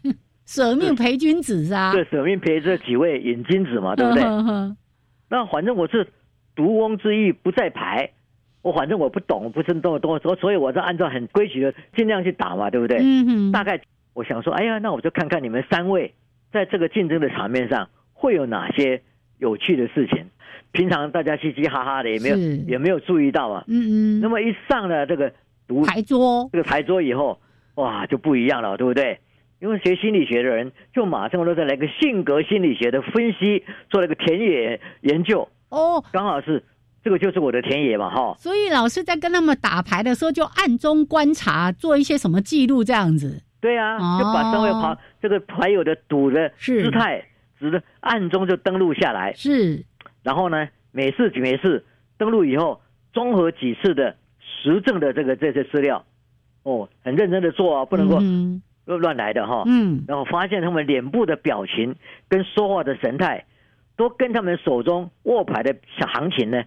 [0.46, 1.90] 舍命陪君子啊！
[1.92, 4.22] 对，舍命陪这几位瘾君子嘛，对不对？
[5.30, 6.06] 那反正我是
[6.54, 8.10] 独翁之意不在牌，
[8.60, 12.98] 我反正我不懂，不是多多所所以我是按照很规矩的尽量去打嘛，对不对？
[13.00, 13.52] 嗯哼。
[13.52, 13.80] 大概
[14.12, 16.12] 我想说，哎呀，那我就看看你们三位
[16.52, 17.88] 在这个竞争的场面上
[18.24, 19.02] 会有哪些
[19.36, 20.24] 有趣的事情。
[20.72, 23.62] 平常大家嘻嘻哈哈的，也没有也没有注意到啊。
[23.68, 24.20] 嗯嗯。
[24.22, 25.30] 那么一上了这个
[25.68, 27.38] 独台桌，这个台桌以后，
[27.74, 29.20] 哇，就不一样了，对不对？
[29.60, 35.46] 因为学心理学的人，就马上都在来个性格心理学的分析，做了个田野研究。
[35.68, 36.64] 哦，刚好是
[37.04, 38.34] 这个就是我的田野嘛，哈。
[38.38, 43.42] 所以老师在跟他们打牌的时候，就暗中观察，做一些什么记录这样子。
[43.60, 47.24] 对啊，就把三位牌这个牌友的赌的姿态，
[47.58, 49.32] 只是暗中就登录下来。
[49.34, 49.84] 是，
[50.22, 51.84] 然后呢，每次每次
[52.18, 52.80] 登录以后，
[53.12, 56.04] 综合几次的实证的这个这些资料，
[56.62, 58.18] 哦，很认真的做啊，不能够
[58.86, 59.62] 乱乱来的哈。
[59.66, 60.04] 嗯。
[60.06, 61.94] 然后发现他们脸部的表情
[62.28, 63.44] 跟说话的神态，
[63.96, 66.62] 都跟他们手中握牌的小行情呢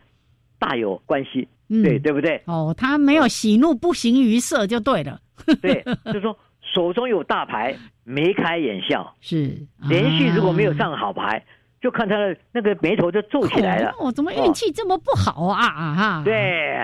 [0.60, 1.47] 大有关系。
[1.69, 2.41] 对，对不对？
[2.45, 5.19] 哦，他没有喜怒不形于色就对了。
[5.62, 6.38] 对， 就是说。
[6.73, 9.56] 手中有大牌，眉开眼笑，是
[9.89, 11.43] 连续如果没有上好牌，
[11.82, 13.93] 就看他的那个眉头就皱起来了。
[13.99, 15.65] 我，怎么运气这么不好啊？
[15.65, 16.21] 啊哈！
[16.25, 16.75] 对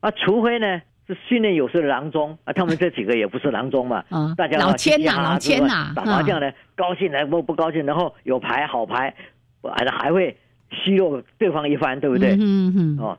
[0.00, 4.04] 啊，除非呢是训练有素的郎中啊，他们这几个也不是郎中嘛。
[4.10, 9.14] 啊，大家老千呐，老千呐，打麻将呢，高兴来不不高兴，然后有牌好牌，
[9.62, 10.36] 还还会
[10.70, 12.36] 奚落对方一番，对不对？
[12.38, 12.98] 嗯嗯。
[12.98, 13.18] 哦，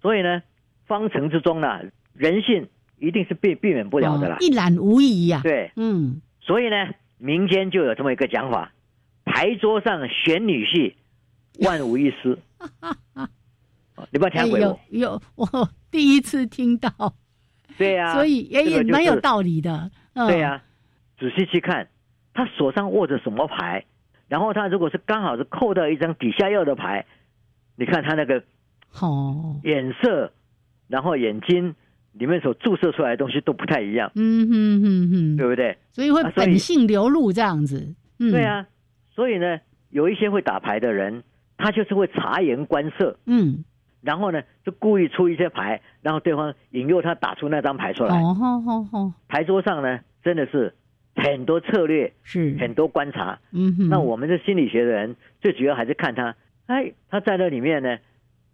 [0.00, 0.42] 所以呢，
[0.86, 1.80] 方程之中呢，
[2.14, 2.68] 人性。
[2.98, 5.40] 一定是避避免不了的啦，一览无遗呀。
[5.42, 6.76] 对，嗯，所以呢，
[7.18, 8.72] 民间就有这么一个讲法：
[9.24, 10.94] 牌桌上选女婿，
[11.60, 12.38] 万无一失。
[14.10, 16.90] 你不要听鬼有有，我第一次听到。
[17.76, 19.90] 对呀，所以也也蛮有道理的。
[20.14, 20.62] 对呀，
[21.18, 21.88] 仔细去看
[22.32, 23.84] 他手上握着什么牌，
[24.28, 27.04] 然后他如果是刚好是扣到一张底下要的牌，
[27.76, 28.42] 你看他那个
[29.00, 30.32] 哦眼色，
[30.88, 31.74] 然后眼睛。
[32.18, 35.76] 里面所注射出来的东西都不太一样，嗯哼哼哼，对不对？
[35.92, 38.66] 所以会本性流露这样子，嗯对啊。
[39.14, 39.58] 所以呢，
[39.90, 41.22] 有一些会打牌的人，
[41.56, 43.64] 他就是会察言观色，嗯，
[44.02, 48.14] 然后呢，就故意出一些牌，然后对方引诱他打出那张牌出来。
[48.14, 49.12] 哦，好好好。
[49.28, 50.74] 牌桌上呢，真的是
[51.14, 53.38] 很多策略，是很多观察。
[53.52, 53.88] 嗯哼。
[53.88, 56.34] 那我们的心理学的人，最主要还是看他，
[56.66, 57.98] 哎，他在那里面呢，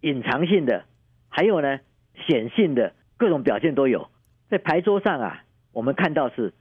[0.00, 0.84] 隐藏性的，
[1.28, 1.78] 还有呢，
[2.26, 2.92] 显性的。
[3.22, 4.08] 各种表现都有，
[4.50, 6.52] 在牌桌上啊，我们看到是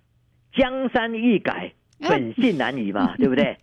[0.54, 3.58] 江山易改，本性难移嘛， 对不对？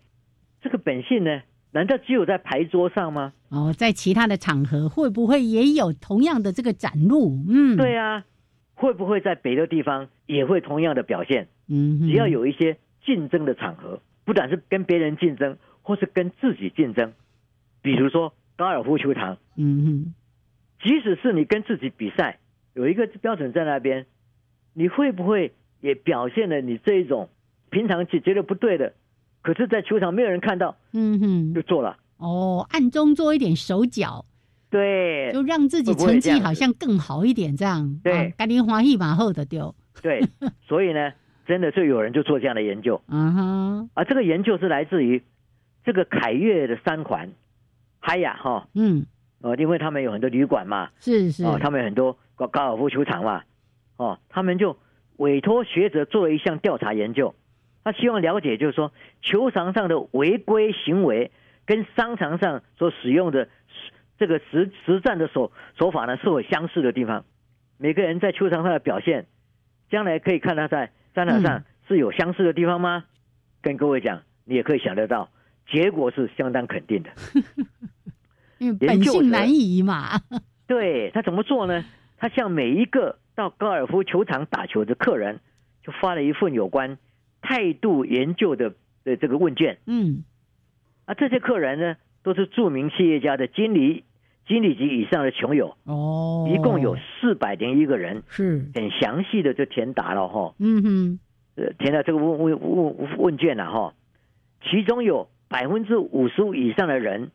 [0.60, 3.34] 这个本性呢，难道只有在牌桌上吗？
[3.50, 7.38] 哦，在其他的场合会不会也有同样的这个展露？
[7.48, 8.24] 嗯，对啊，
[8.74, 11.46] 会不会在别的地方也会同样的表现？
[11.68, 17.12] 嗯，只要有一些竞争的场合，不管是跟别人竞争，或是跟自己竞争，
[17.80, 20.14] 比如说高尔夫球场，嗯哼，
[20.82, 22.40] 即使是你跟自己比赛。
[22.78, 24.06] 有一个标准在那边，
[24.72, 27.28] 你会不会也表现了你这一种
[27.70, 28.94] 平常觉得不对的，
[29.42, 31.96] 可是，在球场没有人看到，嗯哼，就做了。
[32.18, 34.24] 哦，暗中做一点手脚，
[34.70, 37.98] 对，就让自己成绩好像更好一点，这样。
[38.04, 40.22] 对，赶紧花一马后的丢，对，
[40.64, 41.12] 所以呢，
[41.48, 45.20] 真的就有人就做这样的研究， 嗯哼，啊这个研究是来自于
[45.84, 47.28] 这个凯悦的三环，
[47.98, 49.04] 嗨呀哈，嗯，
[49.40, 52.16] 呃，因为他们有很多旅馆嘛，是是，哦，他们有很多。
[52.38, 53.42] 高高尔夫球场嘛，
[53.96, 54.78] 哦，他们就
[55.16, 57.34] 委托学者做了一项调查研究，
[57.82, 61.32] 他希望了解，就是说球场上的违规行为
[61.66, 63.48] 跟商场上所使用的
[64.18, 67.24] 这个实实战的手手法呢，是否相似的地方？
[67.76, 69.26] 每个人在球场上的表现，
[69.90, 73.04] 将来可以看他在商场上是有相似的地方吗？
[73.60, 75.28] 跟各位讲，你也可以想得到，
[75.68, 77.10] 结果是相当肯定的，
[78.58, 80.20] 因为本性难移嘛。
[80.68, 81.84] 对他怎么做呢？
[82.18, 85.38] 他向每一个到高尔夫球场打球的客人，
[85.82, 86.98] 就发了一份有关
[87.40, 89.78] 态度研究的的这个问卷。
[89.86, 90.24] 嗯，
[91.04, 94.02] 啊，这些客人呢，都是著名企业家的经理、
[94.48, 95.76] 经理级以上的穷友。
[95.84, 100.54] 哦，一共有四百零一个人，是很详细的就填答了哈。
[100.58, 101.20] 嗯哼，
[101.54, 103.94] 呃，填了这个问问问问卷了哈，
[104.68, 107.30] 其中有百分之五十五以上的人，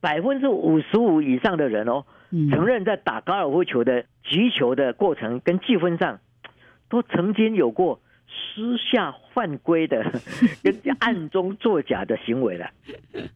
[0.00, 2.04] 百分之五十五以上的人哦。
[2.50, 6.20] 承认在打高尔夫球的击球的过程跟计分上，
[6.88, 10.02] 都曾经有过私下犯规的
[10.62, 12.70] 跟暗中作假的行为了，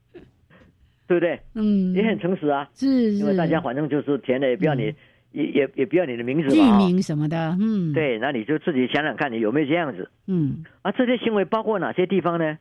[1.06, 1.40] 对不对？
[1.54, 4.94] 嗯，也很诚实啊，是，因为大家反正就是填的，也不要你，
[5.32, 12.58] 也也也不要你的名字嘛，地名什么的，嗯，对，那你就自己想想看你有没有这样子，嗯，啊，这些行为包括哪些地方呢？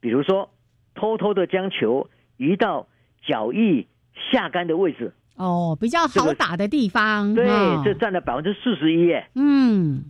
[0.00, 0.50] 比如说，
[0.94, 2.86] 偷偷的将球移到
[3.26, 3.86] 脚翼
[4.30, 5.12] 下杆的位置。
[5.36, 7.46] 哦，比较好打的地方，对，
[7.84, 9.28] 这占了百分之四十一耶。
[9.34, 10.04] 嗯，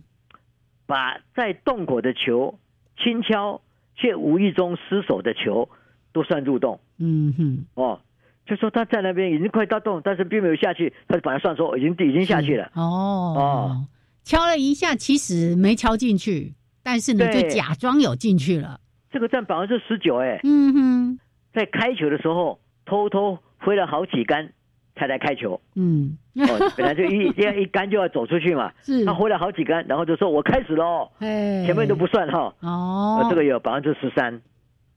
[0.85, 2.57] 把在洞口的球
[2.97, 3.61] 轻敲
[3.95, 5.69] 却无意中失手的球
[6.13, 6.79] 都算入洞。
[6.97, 7.99] 嗯哼，哦，
[8.45, 12.71] 就说他在那边已经快到洞，但是并没有下去，他就把它算说已经已经下去了。
[12.73, 13.85] 哦哦，
[14.23, 18.79] 敲了一下，其实没敲进去，但是呢，就假装有进去了。
[19.11, 20.39] 这个占百分之十九哎。
[20.43, 21.19] 嗯哼，
[21.53, 24.53] 在开球的时候偷偷挥了好几杆。
[24.97, 25.59] 才来开球。
[25.75, 28.71] 嗯，哦，本来就一一一杆就要走出去嘛。
[28.83, 29.05] 是。
[29.05, 32.53] 他回来好几杆，然后就说：“我开始喽。”哎，前面都不算哈。
[32.61, 33.25] 哦。
[33.29, 34.41] 这个有百分之十三。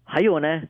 [0.03, 0.63] 还有呢，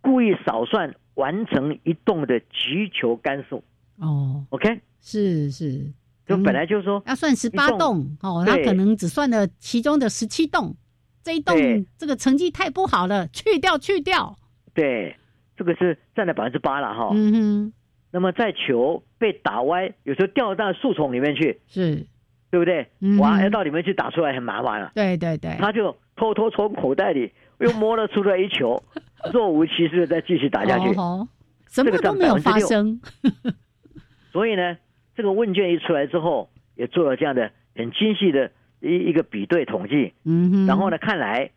[0.00, 3.62] 故意少算完成一动的击球杆数。
[3.98, 4.44] 哦。
[4.50, 4.80] OK。
[5.00, 5.92] 是是。
[6.26, 10.74] 就本来就是说要算十八洞哦，他可能只算了其中的十七洞，
[11.22, 11.54] 这一洞
[11.96, 14.36] 这个成绩太不好了，去掉去掉。
[14.74, 15.16] 对，
[15.56, 17.10] 这个是占了百分之八了哈。
[17.14, 17.72] 嗯哼。
[18.12, 22.06] 那么在球被打歪，有时候掉到树丛里面去，是，
[22.50, 22.86] 对不对？
[23.18, 24.92] 哇，要到里面去打出来很麻烦了。
[24.94, 25.56] 对对对。
[25.58, 28.82] 他就偷偷从口袋里 又摸了出来一球，
[29.32, 30.94] 若无其事的再继续打下去。
[30.94, 31.28] 哦。
[31.68, 33.00] 什么都没有发生。
[34.32, 34.78] 所以呢，
[35.14, 38.50] 这个问卷一出来之后，也做了这样的很精细的
[38.80, 40.14] 一一个比对统计。
[40.24, 40.66] 嗯哼。
[40.66, 41.50] 然后呢，看来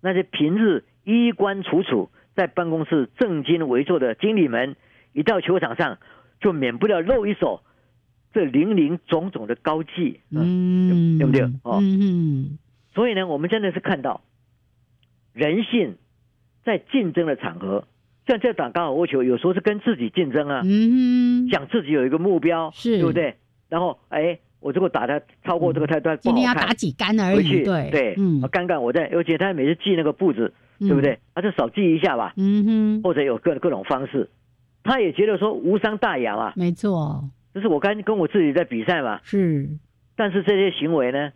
[0.00, 2.10] 那些平日衣冠楚楚。
[2.34, 4.74] 在办公室正襟危坐的经理们，
[5.12, 5.98] 一到球场上
[6.40, 7.62] 就免不了露一手
[8.32, 11.42] 这林林总总的高技，嗯，对不对？
[11.62, 12.58] 哦，嗯，
[12.94, 14.22] 所以呢，我们真的是看到
[15.32, 15.96] 人性
[16.64, 17.86] 在竞争的场合，
[18.26, 23.36] 像这打高尔夫球，有时候是跟自己竞争啊，嗯，想自己有一个目标，是，对不对？
[23.68, 30.52] 然后，哎，我如果打的超过这个太段，今天要打几杆而已，对，对，嗯，尴尬，我在，而且他每次记那个步子。
[30.78, 31.20] 对不对？
[31.32, 34.28] 他就少记一下吧，嗯哼，或者有各各种方式，
[34.82, 39.68] 他也觉得说无伤大雅嘛，没错，就是我刚跟我自己在比赛嘛，是，
[40.16, 41.32] 但是这些行为呢，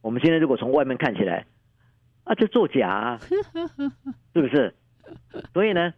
[0.00, 1.46] 我们现在如果从外面看起来，
[2.24, 3.18] 啊，就作假，啊
[4.32, 4.74] 是不是？
[5.52, 5.92] 所以呢，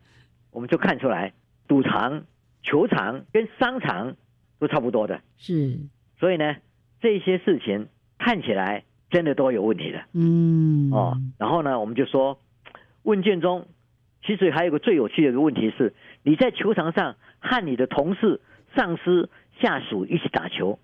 [0.50, 1.32] 我们就看出来，
[1.66, 2.24] 赌场、
[2.62, 4.16] 球场跟商场
[4.58, 5.78] 都差不多的，是，
[6.18, 6.56] 所以呢，
[7.00, 12.38] 这些事情看起来真的都有问题的，嗯，哦，然后呢，我们就说。
[13.02, 13.68] 问卷中，
[14.26, 18.40] 其实还有个最有趣的一个问题是：你在球场上和你的同事、
[18.74, 20.78] 上司、下属一起打球，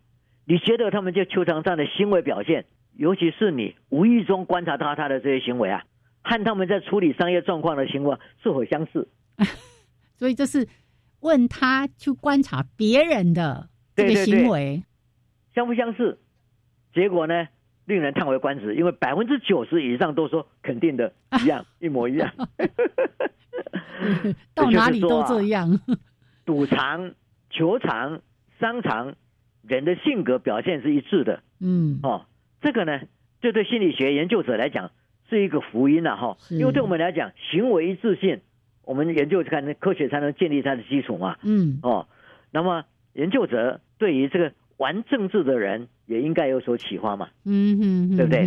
[0.46, 2.66] 你觉得他们在球场上的行为表现，
[2.96, 5.82] 尤其是你无意中观察到他的这些行为啊，
[6.22, 9.08] 和他们在处理商业状况的情况是否相似？
[10.14, 10.68] 所以这是
[11.20, 14.84] 问他去观察别人的这个行为，
[15.54, 16.20] 相不相似？
[16.94, 17.48] 结果呢？
[17.84, 21.12] 令人叹为观止，因为百分之九十以上都说肯定的
[21.42, 22.32] 一样，一模一样。
[24.54, 25.80] 到哪里都这样。
[26.44, 27.12] 赌场、
[27.50, 28.20] 球场、
[28.60, 29.14] 商场，
[29.62, 31.42] 人的性格表现是一致的。
[31.60, 32.26] 嗯，哦，
[32.60, 33.00] 这个呢，
[33.40, 34.90] 这对心理学研究者来讲
[35.28, 36.36] 是一个福音了哈。
[36.50, 38.40] 因为对我们来讲，行为一致性，
[38.84, 41.36] 我们研究看科学才能建立它的基础嘛。
[41.42, 42.06] 嗯，哦，
[42.50, 44.52] 那么研究者对于这个。
[44.78, 48.46] 玩政治的人也应该有所启发嘛，嗯哼，对不对？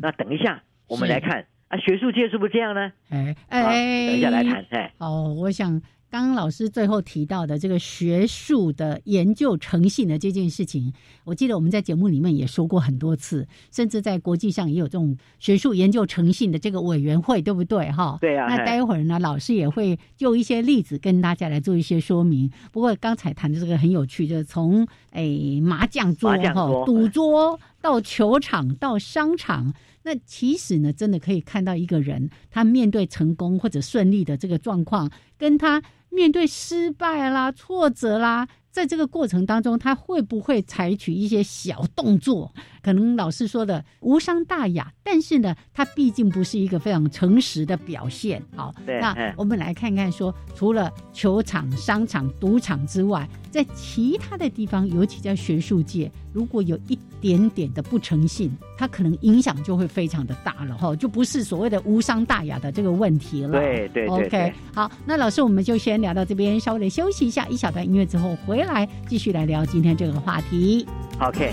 [0.00, 2.92] 那等一下我们来看啊，学术界是不是这样呢？
[3.10, 4.64] 哎哎，等一下来谈。
[4.70, 5.80] 哎，哦，我想。
[6.08, 10.92] 刚刚老师最后提到的这个学术的研究诚信的这件事情，
[11.24, 17.90] 我记得我们在节目里面也说过很多次，甚至在国际上也有这种学术研究诚信的这个委员会，对不对？
[17.90, 18.46] 哈，对啊。
[18.46, 22.50] 那待会儿呢，老师也会就一些例子跟大家来做一些说明。
[22.72, 35.82] 不过刚才谈的这个很有趣，就是从诶麻将桌、哈赌桌到球场到商场，那其实呢，真的可以看到一个人他面对成功或者顺利的这个状况，跟他。
[36.08, 42.54] 面对失败啦、挫折啦，在这个过程当中，他会不会采取一些小动作？
[42.86, 48.40] 可能老师说的无伤大雅，但是呢，它毕竟不是一个非常诚实的表现。
[48.54, 63.58] 好，那我们来看看，说除了球场、商场、赌场之外，在其他的地方，尤其在学术界，如果有一点点的不诚信，它可能影响就会非常的大了哈，就不是所谓的无伤大雅的这个问题了。
[63.58, 64.26] 对对对。
[64.26, 70.86] OK，好，那老师我们就先聊到这边，稍微的休息一下，一小段音乐之后回来继续来聊今天这个话题。
[71.18, 71.52] OK。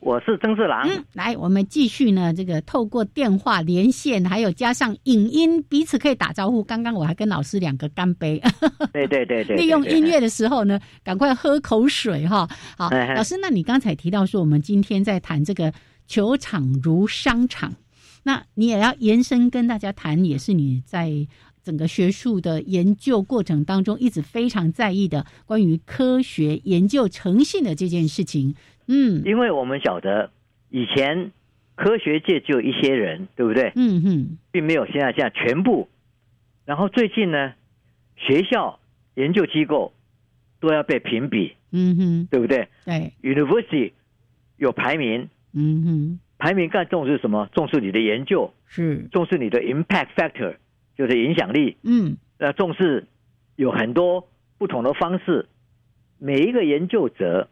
[0.00, 0.88] 我是曾志郎。
[0.88, 2.32] 嗯，来，我们继续呢。
[2.32, 6.64] 这个透过电话连线，还有加上影音，彼此可以打招呼。
[6.64, 8.40] 刚刚我还跟老师两个干杯。
[8.92, 9.56] 对对对对。
[9.56, 12.48] 利用音乐的时候呢，赶快喝口水哈。
[12.78, 15.72] 好， 老师，那你刚才提到说，我们今天在谈这个
[16.06, 17.74] 球场如商场，
[18.22, 21.26] 那你也要延伸跟大家谈，也是你在
[21.62, 28.54] 整个学术的研究过程当中一直非常在意的关于科学研究诚信的这件事情。
[28.92, 30.32] 嗯，因为我们晓得
[30.68, 31.30] 以前
[31.76, 33.72] 科学界就一些人，对不对？
[33.76, 35.88] 嗯哼，并没有现在这样全部。
[36.64, 37.52] 然后最近呢，
[38.16, 38.80] 学校
[39.14, 39.92] 研究机构
[40.58, 42.68] 都要被评比，嗯哼，对不对？
[42.84, 43.92] 对，University
[44.56, 47.48] 有排名，嗯哼，排名更重视什么？
[47.54, 50.56] 重视你的研究，是重视你的 impact factor，
[50.96, 51.76] 就是影响力。
[51.84, 53.06] 嗯，那重视
[53.54, 54.28] 有很多
[54.58, 55.46] 不同的方式，
[56.18, 57.48] 每一个研究者。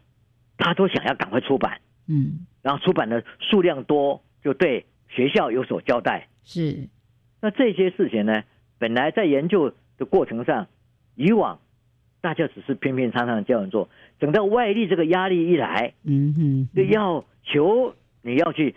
[0.59, 6.27] 他都想要赶快出版，嗯，然后出版的数量多，就对学校有所交代。
[6.43, 6.89] 是，
[7.41, 8.43] 那这些事情呢，
[8.79, 10.67] 本来在研究的过程上，
[11.15, 11.61] 以往
[12.21, 13.89] 大家只是平平常常这样做，
[14.19, 18.75] 等到外力这个压力一来，嗯哼，就要求你要去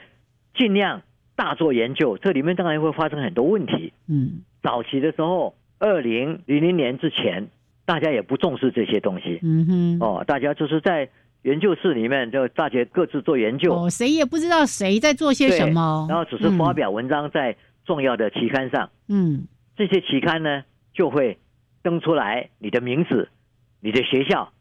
[0.54, 1.02] 尽量
[1.36, 3.92] 大做研究，这里面当然会发生很多问题。
[4.08, 7.48] 嗯，早期的时候，二零零零年之前，
[7.86, 9.40] 大家也不重视这些东西。
[9.42, 11.10] 嗯哼，哦，大家就是在。
[11.44, 20.64] 研究室里面就大家各自做研究，哦，谁也不知道谁在做些什么，然后只是发表文章在重要的期刊上，嗯，这些期刊呢
[20.94, 21.40] 就会
[21.82, 23.30] 登出来你的名字、
[23.80, 24.52] 你的学校，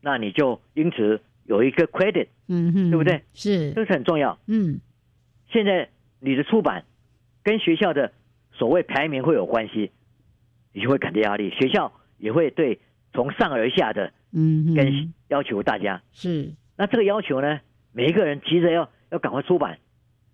[0.00, 3.22] 那你就因此有一个 credit，嗯哼，对不对？
[3.32, 4.38] 是，这是很重要。
[4.46, 4.78] 嗯，
[5.50, 5.88] 现在
[6.20, 6.84] 你的出版
[7.42, 8.12] 跟学校的
[8.52, 9.90] 所谓排名会有关系，
[10.72, 12.78] 你就会感觉压力，学校也会对
[13.12, 14.12] 从上而下的。
[14.36, 16.02] 嗯，跟要求大家。
[16.12, 17.60] 是，那这个要求呢，
[17.92, 19.78] 每一个人急着要要赶快出版，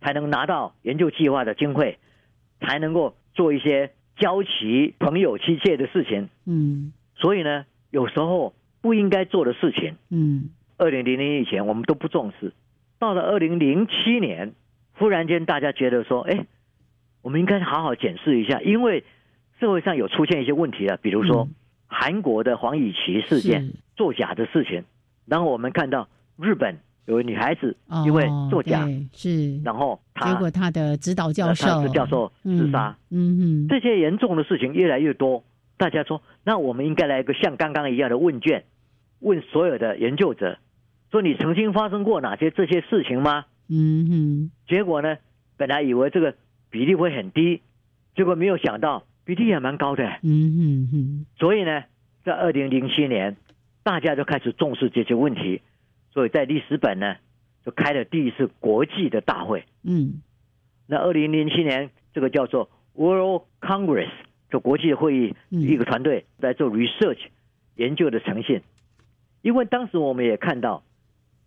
[0.00, 1.98] 才能拿到研究计划的经费，
[2.62, 6.30] 才能够做一些交齐朋友妻妾的事情。
[6.46, 10.48] 嗯，所以呢，有时候不应该做的事情，嗯，
[10.78, 12.54] 二零零零以前我们都不重视，
[12.98, 14.54] 到了二零零七年，
[14.94, 16.46] 忽然间大家觉得说，哎，
[17.20, 19.04] 我们应该好好检视一下，因为
[19.60, 21.46] 社会上有出现一些问题了，比如说。
[21.92, 24.82] 韩国的黄以琦事件，作假的事情，
[25.26, 26.74] 然后我们看到日本
[27.04, 27.76] 有个女孩子
[28.06, 35.44] 因为作假是，然后结果她的指导教授教授自杀，嗯嗯，这些严重的事情越来越多，
[35.76, 38.64] 大家说，那我们应该来一个像刚刚一样的问卷，
[39.18, 40.56] 问所有的研究者，
[41.10, 43.44] 说你曾经发生过哪些这些事情吗？
[43.68, 45.18] 嗯哼，结果呢，
[45.58, 46.34] 本来以为这个
[46.70, 47.60] 比例会很低，
[48.16, 49.04] 结果没有想到。
[49.22, 51.26] 比例也蛮高的，嗯哼哼。
[51.38, 51.84] 所以呢，
[52.24, 53.36] 在二零零七年，
[53.82, 55.62] 大家就开始重视这些问题，
[56.12, 57.16] 所以在历史本呢，
[57.64, 59.64] 就开了第一次国际的大会。
[59.82, 60.22] 嗯，
[60.86, 64.10] 那二零零七年，这个叫做 World Congress，
[64.50, 67.20] 就国际会议，一个团队在做 research
[67.76, 68.62] 研究的诚信。
[69.42, 70.82] 因为当时我们也看到，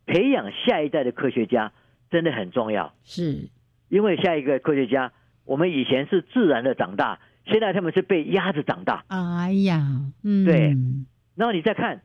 [0.05, 1.71] 培养下一代的科学家
[2.09, 2.93] 真的很重要。
[3.03, 3.49] 是，
[3.89, 5.11] 因为下一个科学家，
[5.45, 7.19] 我们以前是自然的长大。
[7.45, 9.03] 现在他们是被压着长大。
[9.09, 10.75] 哎呀，嗯，对。
[11.35, 12.01] 然后你再看，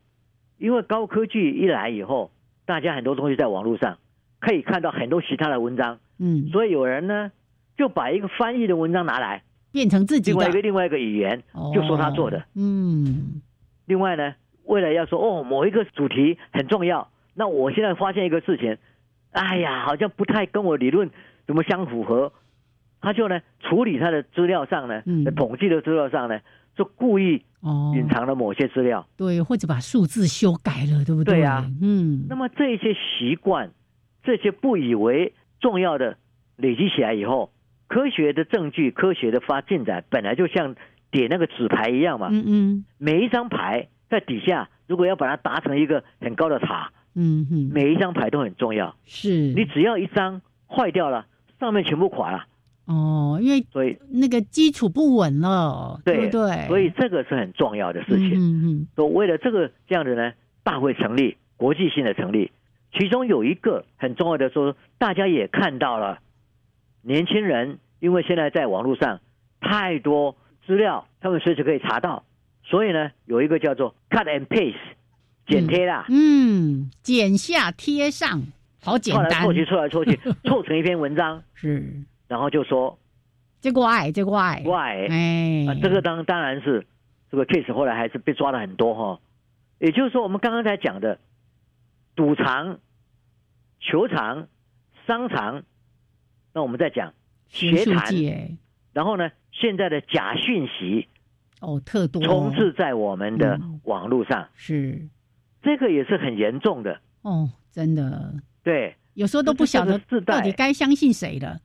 [0.59, 2.31] 因为高科技一来以后，
[2.67, 3.99] 大家很多东西在网络上
[4.41, 7.33] 可以看到很多其他的文章，嗯，所以有人呢
[7.77, 9.43] 就把一个翻译的文章拿来
[9.73, 11.43] 变成自己另外一个另外一个语言，
[11.75, 13.41] 就说他做的，嗯。
[13.87, 14.35] 另外呢，
[14.65, 18.77] 为了要说哦某一个主题很重要，那我现在发现一个事情，
[19.31, 21.09] 哎呀，好像不太跟我理论
[21.47, 22.33] 怎么相符合。
[23.01, 25.03] 他就呢处理他的资料上呢，
[25.37, 26.41] 统计的资料上呢，
[26.79, 27.43] 就故意
[27.93, 31.35] 隐藏了某些资料，对，或者把数字修改了，对不对？
[31.35, 32.25] 对呀，嗯。
[32.29, 33.73] 那么这些习惯，
[34.23, 36.17] 这些不以为重要的
[36.57, 37.51] 累积起来以后，
[37.89, 40.77] 科学的证据、科学的发进展，本来就像
[41.11, 42.29] 点那个纸牌一样嘛。
[42.31, 42.85] 嗯嗯。
[42.97, 48.95] 每一张牌在底下，如果要把它达成一个很高的塔，嗯哼，每一张牌都很重要。
[49.05, 51.27] 是你只要一张坏掉了，
[51.59, 52.47] 上面全部垮了。
[52.89, 56.67] 哦，因为所以那个基础不稳了，对不对？
[56.67, 58.33] 所以这个是很重要的事情。
[58.35, 58.89] 嗯嗯。
[58.95, 60.33] 都为了这个这样的呢，
[60.65, 62.51] 大会成立，国际性的成立，
[62.99, 66.19] 其中有一个很重要的说，大家也看到了，
[67.03, 69.21] 年轻人因为现在在网络上
[69.61, 70.35] 太多
[70.67, 72.25] 资料，他们随时可以查到，
[72.65, 74.77] 所以呢，有一个叫做 cut and paste
[75.47, 78.43] 剪贴啦，嗯，剪下贴上，
[78.83, 81.85] 好简单，凑去，凑来凑去，凑成一篇文章，是，
[82.29, 82.97] 然后就说
[83.61, 84.63] 这怪这怪。
[84.65, 86.87] 怪，哎，这个当当然是
[87.31, 89.21] 这个 case 后来还是被抓了很多哈，
[89.79, 91.19] 也就是说，我们刚刚才讲的
[92.15, 92.79] 赌场、
[93.81, 94.47] 球场、
[95.07, 95.65] 商场，
[96.53, 97.13] 那我们在讲
[97.49, 98.13] 学谈，
[98.93, 101.09] 然后呢，现在的假讯息。
[101.61, 102.23] 哦，特多。
[102.23, 105.09] 充斥在我们的网络上，是。
[105.61, 107.01] 这个也是很严重的。
[107.23, 111.59] 哦，真的，对，有时候都不晓得到底该相信谁了。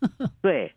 [0.42, 0.74] 对，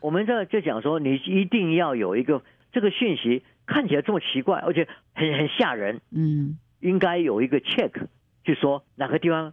[0.00, 2.42] 我们这就讲说，你一定要有一个
[2.72, 7.92] 这个讯息看起来这么奇怪，而且很很吓人，嗯，应该有一个 check，
[8.44, 9.52] 去说哪个地方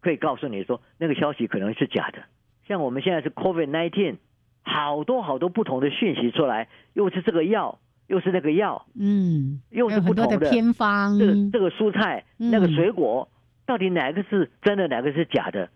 [0.00, 2.22] 可以告诉你说那个消息可能是假的。
[2.66, 4.16] 像我们现在是 COVID nineteen。
[4.64, 11.18] 好多好多不同的讯息出来，又是这个药，又是那个药，嗯，又是不同的偏方。
[11.18, 13.28] 这个这个蔬菜，那个水果，
[13.66, 15.68] 到底哪个是真的，哪个是假的，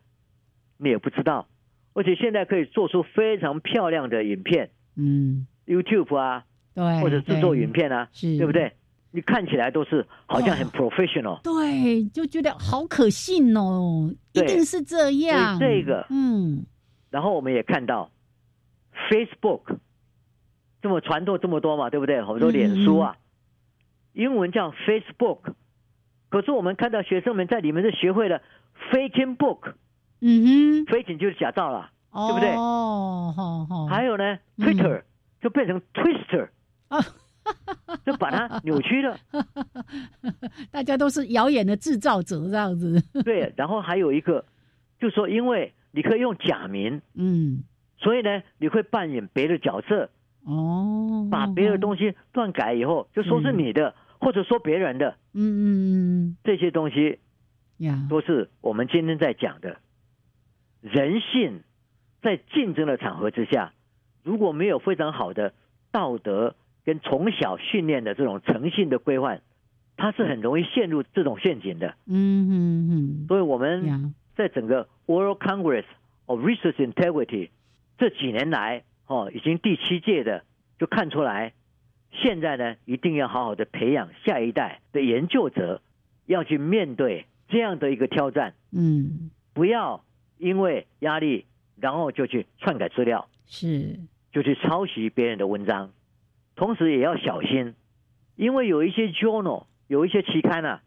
[0.78, 1.48] 你也不知道。
[1.96, 6.44] 而且现在可以做出非常漂亮的影片，嗯，YouTube 啊，
[6.74, 8.70] 对，或者制作影片啊，是，对不对？
[9.10, 15.58] 你看起来都是好像很 professional，对，就觉得好可信哦，一定是这样。
[15.58, 16.66] 这个，嗯，
[17.10, 18.10] 然后我们也看到。
[19.10, 19.76] Facebook
[20.80, 22.24] 这么传播这么多嘛，对不对？
[22.24, 23.16] 很多脸书啊，
[24.14, 25.52] 英文叫 Facebook，
[26.30, 28.40] 可是我们看到学生们在里面是学会了
[28.90, 29.74] faking book，
[30.20, 32.50] 嗯哼，faking 就是假造了，对不对？
[32.54, 33.86] 哦，好好。
[33.86, 35.02] 还有呢，Twitter
[35.40, 36.48] 就变成 Twister，
[36.88, 36.98] 啊，
[38.04, 39.18] 就把它扭曲了。
[40.72, 43.00] 大家都是谣言的制造者，这样子。
[43.24, 44.44] 对，然后还有一个，
[44.98, 47.62] 就说因为你可以用假名，嗯。
[47.98, 50.10] 所以呢，你会扮演别的角色
[50.44, 55.66] 哦，把别的东西乱改以后，就说是你的，或者说别人的，嗯嗯
[56.28, 57.18] 嗯，这些东西
[57.78, 59.78] 呀，都是我们今天在讲的。
[60.86, 61.62] 人性
[62.22, 63.72] 在竞争的场合之下，
[64.22, 65.52] 如果没有非常好的
[65.90, 69.42] 道德跟从小训练的这种诚信的规范，
[69.96, 71.94] 他是很容易陷入这种陷阱的。
[72.06, 73.26] 嗯嗯嗯。
[73.26, 75.84] 所以我们在整个 World Congress
[76.26, 77.50] of Research Integrity。
[77.98, 80.44] 这几年来，哦，已经第七届的，
[80.78, 81.54] 就看出来，
[82.12, 85.80] 现在呢，一定要好好的培养下一代的研究者，
[86.26, 88.54] 要去面对这样的一个挑战。
[88.70, 90.04] 嗯，不要
[90.38, 91.46] 因为压力，
[91.80, 93.98] 然后就去篡改资料，是，
[94.32, 95.90] 就去抄袭别人的文章，
[96.54, 97.74] 同时也要小心，
[98.36, 100.82] 因为有一些 journal，有一些期刊啊，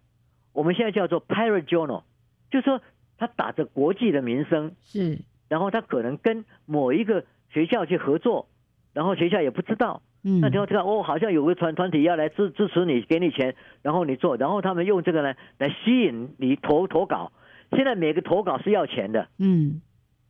[0.54, 2.04] 我们现在叫做 pirate journal，
[2.52, 2.82] 就说
[3.18, 5.20] 他打着国际的名声，是。
[5.48, 8.48] 然后他可能跟某一个学校去合作，
[8.94, 17.32] 然后学校也不知道，嗯，那之后知道哦，好像有个团团体要来支支持你，给你钱，然后你做，然后他们用这个呢来吸引你投投稿。
[17.72, 19.82] 现在每个投稿是要钱的，嗯，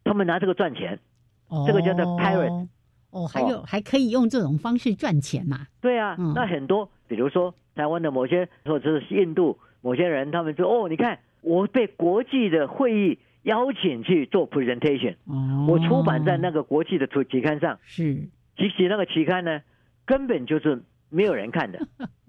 [0.03, 0.99] 他们拿这个赚钱，
[1.47, 2.67] 哦，这个叫做 pirate，
[3.11, 5.67] 哦，还有还可以用这种方式赚钱嘛？
[5.81, 13.19] 对啊，那很多，比如说台湾的某些或者是印度某些人，他们说哦，你看我被国际的会议。
[13.43, 15.65] 邀请去做 presentation，哦。
[15.69, 18.27] 我出版在那个国际的期期刊上，是，
[18.57, 19.61] 其实那个期刊呢，
[20.05, 21.79] 根本就是没有人看的。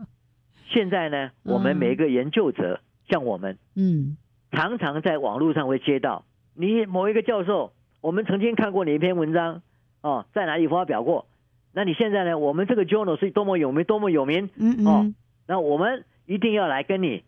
[0.71, 4.17] 现在呢，我们每一个研究者，像我们，嗯，
[4.51, 6.25] 常常在网络上会接到
[6.55, 9.63] 你某一个教授，我们曾经看过你一篇文章，
[10.03, 11.27] 哦，在哪里发表过？
[11.73, 12.37] 那你现在呢？
[12.37, 15.15] 我们这个 journal 是多么有名，多么有名，嗯哦，
[15.47, 17.23] 那我们一定要来跟你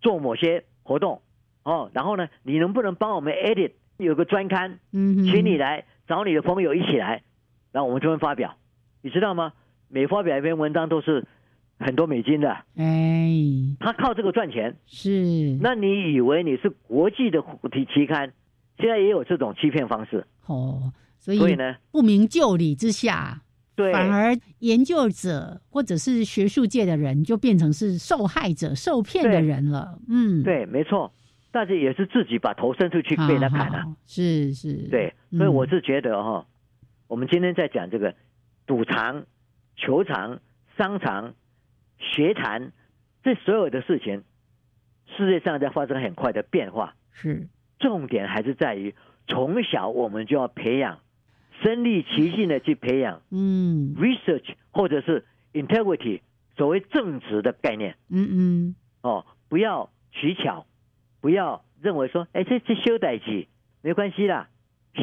[0.00, 1.20] 做某些活动。
[1.62, 4.78] 哦，然后呢，你能不能帮我们 edit 有个专刊？
[4.92, 7.22] 嗯，请你来找你的朋友一起来，
[7.70, 8.56] 然后我们就会发表，
[9.02, 9.52] 你知道吗？
[9.88, 11.26] 每发表一篇文章都是
[11.82, 13.34] 很多美金的，哎，
[13.80, 14.76] 他靠这个赚钱。
[14.86, 18.32] 是，那你以为你是国际的体期刊？
[18.78, 20.26] 现在也有这种欺骗方式。
[20.46, 23.42] 哦，所以呢，不明就里之下，
[23.76, 29.98] 对，反而研究者或者是学术界的人就变成是受害者、受骗的人了。
[30.08, 31.12] 嗯，对，没错。
[31.54, 36.46] 但是也是自己把头伸出去被他砍了，是是，对，所以我是觉得哈，
[37.08, 38.14] 我们今天在讲这个
[38.66, 39.26] 赌场、
[39.76, 40.40] 球场、
[40.78, 41.34] 商场、
[42.02, 42.72] 学坛，
[43.22, 44.24] 这所有的事情，
[45.16, 47.48] 世界上在发生很快的变化，是。
[47.78, 48.94] 重点还是在于
[49.26, 51.00] 从小我们就要培养
[51.62, 56.20] 身临其境的去培养，嗯，research 或者是 integrity，
[56.56, 60.66] 所谓正直的概念，嗯嗯，哦，不要取巧。
[61.20, 63.46] 不要认为说，哎，这这修代机
[63.80, 64.48] 没关系啦，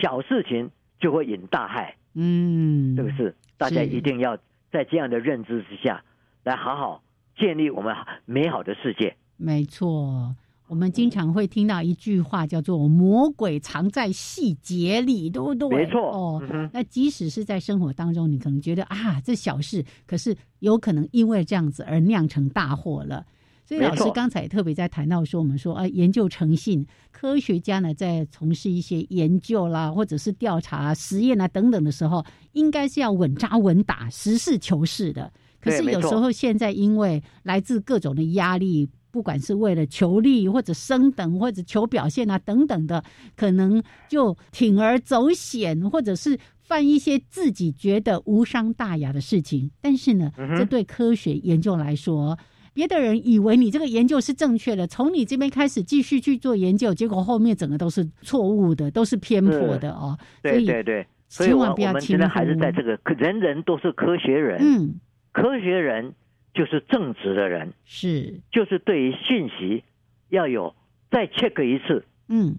[0.01, 0.69] 小事情
[0.99, 3.35] 就会引大害，嗯，是不是？
[3.57, 4.37] 大家一定要
[4.69, 6.03] 在这样的认知之下，
[6.43, 7.01] 来好好
[7.37, 7.93] 建立我们
[8.25, 9.15] 美好的世界。
[9.37, 10.35] 没错。
[10.67, 15.67] 我们经常会听到一句话，叫做“魔鬼藏在细节里”，对不对？
[15.67, 15.99] 没错。
[16.11, 23.25] 哦，那即使是在生活当中，你可能觉得啊，这小事，可是有可能因为这样子而酿成大祸了。
[23.65, 35.33] 所以老师刚才特别在谈到说，我们说啊，研究诚信，科学家呢在从事一些研究啦，或者是调查、实验啊等等的时候，应该是要稳扎稳打、实事求是的。
[35.61, 38.89] 可是有时候现在因为来自各种的压力。
[39.11, 43.03] 不管是为了求利或者升等或者求表现啊等等的，
[43.35, 49.71] 可能就铤而走险，或者是犯一些自己觉得无伤大雅的事情。
[49.81, 52.37] 但是呢，这对科学研究来说，
[52.71, 60.15] 别的人以为你这个研究是正确的，从你这边开始继续去做研究，结果后面整个都是错误的，都是偏颇的哦。
[60.43, 62.27] 对对对，千万不要轻忽。
[62.27, 64.99] 还是在这个人人都是科学人，嗯，
[65.41, 66.13] 科学人。
[66.51, 69.83] 就是正直的人，是就是对于信息
[70.29, 70.75] 要有
[71.11, 72.57] 再 check 一次，嗯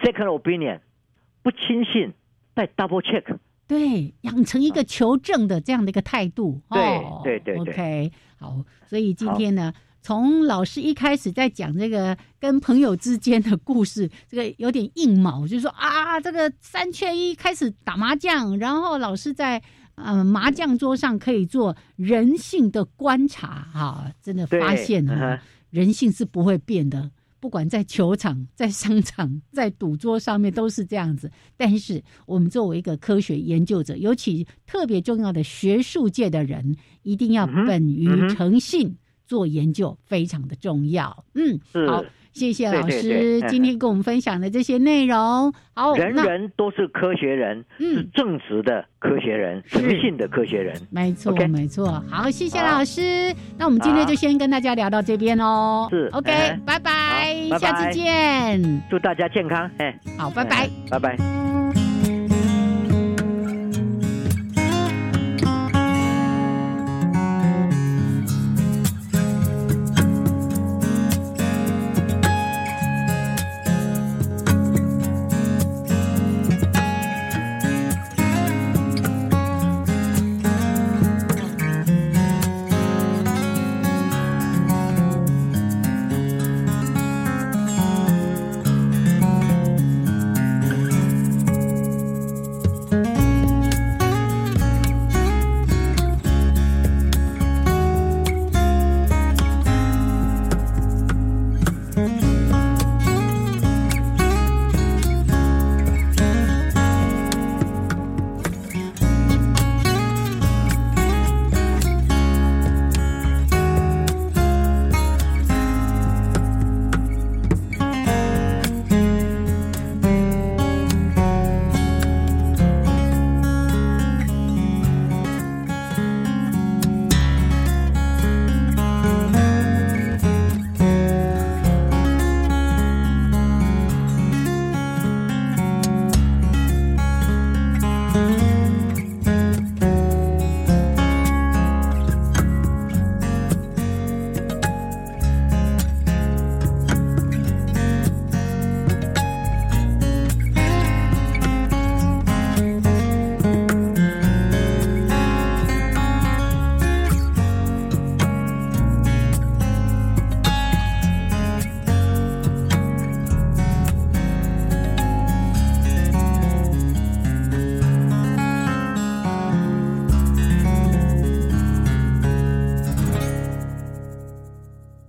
[0.00, 0.78] ，second opinion，
[1.42, 2.12] 不轻信，
[2.54, 19.60] 再 double check，对，养成一个求证的这样的一个态度，对对对，OK，好，所以今天呢，从老师一开始在讲这个跟朋友之间的故事，这个有点硬毛，就是说啊，这个三缺一开始打麻将，然后老师在。
[19.96, 25.38] 嗯，麻将桌上可以做人性的观察，哈，真的发现了
[25.70, 31.30] 人性是不会变的，不管在球场、在商场、在赌桌上面都是这样子。
[31.56, 41.24] 但是，我们作为一个科学研究者，尤其特别重要的学术界的人，一定要本于诚信做研究，非常的重要。
[41.34, 42.04] 嗯，好。
[42.32, 45.52] 谢谢老师今天跟我们分享的这些内容。
[45.74, 50.74] 好，人人都是科学人，是正直的科学人，诚信的科学人。
[50.90, 52.02] 没错，没错。
[52.10, 53.34] 好，谢谢老师。
[53.58, 55.88] 那我们今天就先跟大家聊到这边哦。
[55.90, 56.30] 是，OK，
[56.66, 58.82] 拜拜，下次见。
[58.90, 59.70] 祝大家健康。
[59.78, 61.61] 哎，好，拜拜，拜拜。